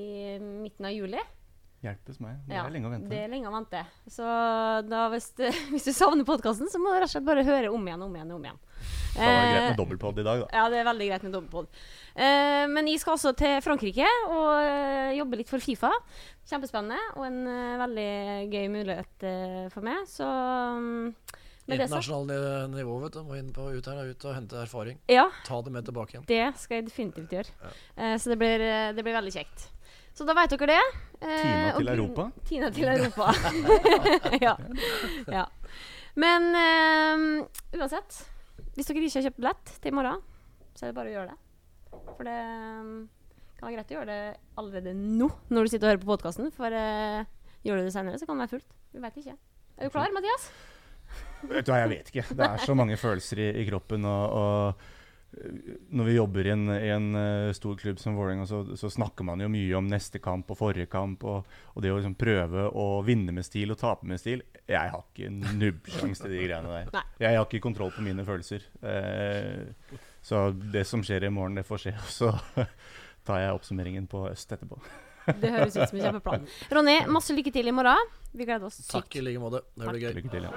midten 0.42 0.88
av 0.88 0.92
juli. 0.92 1.20
Hjelpes 1.78 2.16
meg. 2.18 2.40
Det 2.48 2.56
ja, 2.56 2.64
er 2.66 2.72
lenge 2.74 2.88
å 2.88 2.90
vente. 2.90 3.08
Det 3.12 3.18
er 3.22 3.28
lenge 3.30 3.50
å 3.50 3.54
vente. 3.54 3.84
Så 4.10 4.24
da, 4.88 5.04
hvis, 5.12 5.28
du, 5.38 5.44
hvis 5.72 5.86
du 5.86 5.92
savner 5.94 6.26
podkasten, 6.26 6.70
så 6.72 6.80
må 6.82 6.90
du 6.90 6.98
rett 6.98 7.06
og 7.06 7.12
slett 7.12 7.28
bare 7.28 7.46
høre 7.46 7.70
om 7.70 7.84
igjen, 7.86 8.02
om 8.02 8.16
igjen, 8.18 8.32
om 8.34 8.48
igjen. 8.48 8.58
Da 9.14 9.28
var 9.28 9.38
det 9.38 9.52
greit 9.52 9.68
med 9.68 9.78
dobbeltpod 9.78 10.18
i 10.18 10.24
dag, 10.26 10.42
da. 10.42 10.48
Ja, 10.58 10.66
det 10.72 10.80
er 10.80 10.88
veldig 10.88 11.08
greit 11.10 11.26
med 11.26 11.36
dobbeltpod. 11.36 11.70
Uh, 12.18 12.64
men 12.74 12.90
jeg 12.90 13.02
skal 13.02 13.14
også 13.14 13.32
til 13.38 13.56
Frankrike 13.62 14.10
og 14.26 14.50
uh, 14.58 15.14
jobbe 15.14 15.40
litt 15.40 15.50
for 15.50 15.62
Fifa. 15.62 15.92
Kjempespennende 16.50 16.98
og 17.14 17.26
en 17.28 17.40
uh, 17.46 17.78
veldig 17.84 18.10
gøy 18.50 18.68
mulighet 18.74 19.28
for 19.74 19.86
meg. 19.86 20.02
Så 20.10 20.26
um, 20.26 21.14
Internasjonalt 21.68 22.74
nivå, 22.74 22.98
vet 23.04 23.18
du. 23.18 23.22
Må 23.28 23.38
inn 23.38 23.54
på 23.54 23.70
ut 23.70 23.90
her 23.92 24.02
ut 24.08 24.28
og 24.30 24.34
hente 24.34 24.62
erfaring. 24.64 24.98
Ja, 25.12 25.28
Ta 25.46 25.60
det 25.62 25.74
med 25.74 25.86
tilbake 25.86 26.16
igjen. 26.16 26.26
Det 26.26 26.44
skal 26.58 26.80
jeg 26.80 26.88
definitivt 26.88 27.34
gjøre. 27.38 27.58
Ja. 27.62 28.14
så 28.18 28.32
det 28.32 28.38
blir, 28.40 28.64
det 28.96 29.04
blir, 29.04 29.18
veldig 29.18 29.34
kjekt. 29.34 29.68
Så 30.18 30.26
da 30.26 30.34
veit 30.34 30.50
dere 30.50 30.66
det. 30.72 30.80
Tina 31.22 31.76
til 31.76 31.92
Europa. 31.92 32.24
Tina 32.48 32.72
til 32.74 32.90
Europa. 32.90 33.30
ja. 34.46 34.56
ja. 35.30 35.44
Men 36.18 36.50
uansett 37.78 38.18
hvis 38.78 38.86
dere 38.86 39.02
ikke 39.02 39.18
har 39.18 39.24
kjøpt 39.26 39.38
billett 39.40 39.70
til 39.82 39.90
i 39.90 39.94
morgen, 39.98 40.20
så 40.78 40.84
er 40.86 40.92
det 40.92 40.94
bare 40.94 41.10
å 41.10 41.14
gjøre 41.16 41.32
det. 41.32 41.38
For 42.14 42.28
det 42.28 42.34
um, 42.46 42.90
kan 43.58 43.66
være 43.66 43.74
greit 43.74 43.90
å 43.90 43.96
gjøre 43.96 44.12
det 44.12 44.36
allerede 44.62 44.92
nå, 44.94 45.26
når 45.50 45.66
du 45.66 45.72
sitter 45.72 45.88
og 45.88 45.90
hører 45.90 46.02
på 46.04 46.10
podkasten. 46.12 46.52
For 46.54 46.76
eh, 46.78 47.24
gjør 47.66 47.80
du 47.80 47.88
det 47.88 47.94
senere, 47.96 48.20
så 48.20 48.28
kan 48.28 48.38
det 48.38 48.44
være 48.44 48.52
fullt. 48.52 48.76
Vi 48.94 49.02
veit 49.02 49.18
ikke. 49.18 49.34
Er 49.78 49.90
du 49.90 49.94
klar, 49.96 50.14
Mathias? 50.14 50.46
Vet 51.48 51.66
du 51.66 51.72
hva, 51.72 51.80
jeg 51.82 51.90
vet 51.90 52.12
ikke. 52.12 52.24
Det 52.38 52.46
er 52.46 52.62
så 52.62 52.78
mange 52.78 53.00
følelser 53.02 53.42
i, 53.42 53.48
i 53.64 53.66
kroppen. 53.66 54.06
og, 54.06 54.38
og 54.38 54.86
når 55.90 56.04
vi 56.04 56.14
jobber 56.14 56.46
i 56.46 56.50
en, 56.50 56.68
i 56.72 56.88
en 56.88 57.08
uh, 57.14 57.52
stor 57.52 57.76
klubb 57.76 57.98
som 58.00 58.16
Vålerenga, 58.16 58.46
så, 58.48 58.76
så, 58.76 58.90
snakker 58.90 59.26
man 59.28 59.40
jo 59.44 59.48
mye 59.52 59.76
om 59.76 59.88
neste 59.88 60.18
kamp 60.24 60.50
og 60.50 60.58
forrige 60.58 60.88
kamp. 60.90 61.24
Og, 61.28 61.58
og 61.74 61.84
det 61.84 61.92
å 61.92 61.98
liksom 61.98 62.16
prøve 62.18 62.64
å 62.72 62.86
vinne 63.06 63.34
med 63.36 63.46
stil 63.46 63.74
og 63.74 63.80
tape 63.80 64.08
med 64.08 64.20
stil 64.20 64.42
Jeg 64.64 64.92
har 64.94 65.04
ikke 65.04 65.28
nubbsjanse 65.30 66.24
til 66.24 66.32
de 66.34 66.46
greiene 66.46 66.80
der. 66.80 67.10
Jeg 67.20 67.36
har 67.36 67.44
ikke 67.44 67.64
kontroll 67.64 67.92
på 67.94 68.04
mine 68.06 68.24
følelser. 68.26 68.64
Eh, 68.80 69.98
så 70.24 70.48
det 70.52 70.86
som 70.88 71.04
skjer 71.04 71.28
i 71.28 71.32
morgen, 71.32 71.58
det 71.60 71.66
får 71.68 71.84
skje. 71.84 71.94
Og 72.00 72.10
så 72.14 72.32
tar 73.28 73.44
jeg 73.44 73.58
oppsummeringen 73.60 74.08
på 74.10 74.24
øst 74.30 74.56
etterpå. 74.56 74.80
Det 75.28 75.50
høres 75.52 75.76
ut 75.76 75.84
som 75.90 75.98
en 75.98 76.04
kjempeplan. 76.06 76.48
Ronny, 76.72 76.96
masse 77.12 77.36
lykke 77.36 77.52
til 77.52 77.68
i 77.68 77.74
morgen. 77.76 78.00
Vi 78.32 78.44
gleder 78.48 78.64
oss 78.68 78.80
sykt. 78.80 78.94
Takk 78.94 79.20
i 79.20 79.24
like 79.26 79.40
måte. 79.42 79.60
Det 79.76 79.84
blir 79.92 80.00
gøy. 80.06 80.12
Lykke 80.22 80.32
til, 80.32 80.42
ja. 80.48 80.52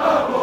Bravo! 0.00 0.36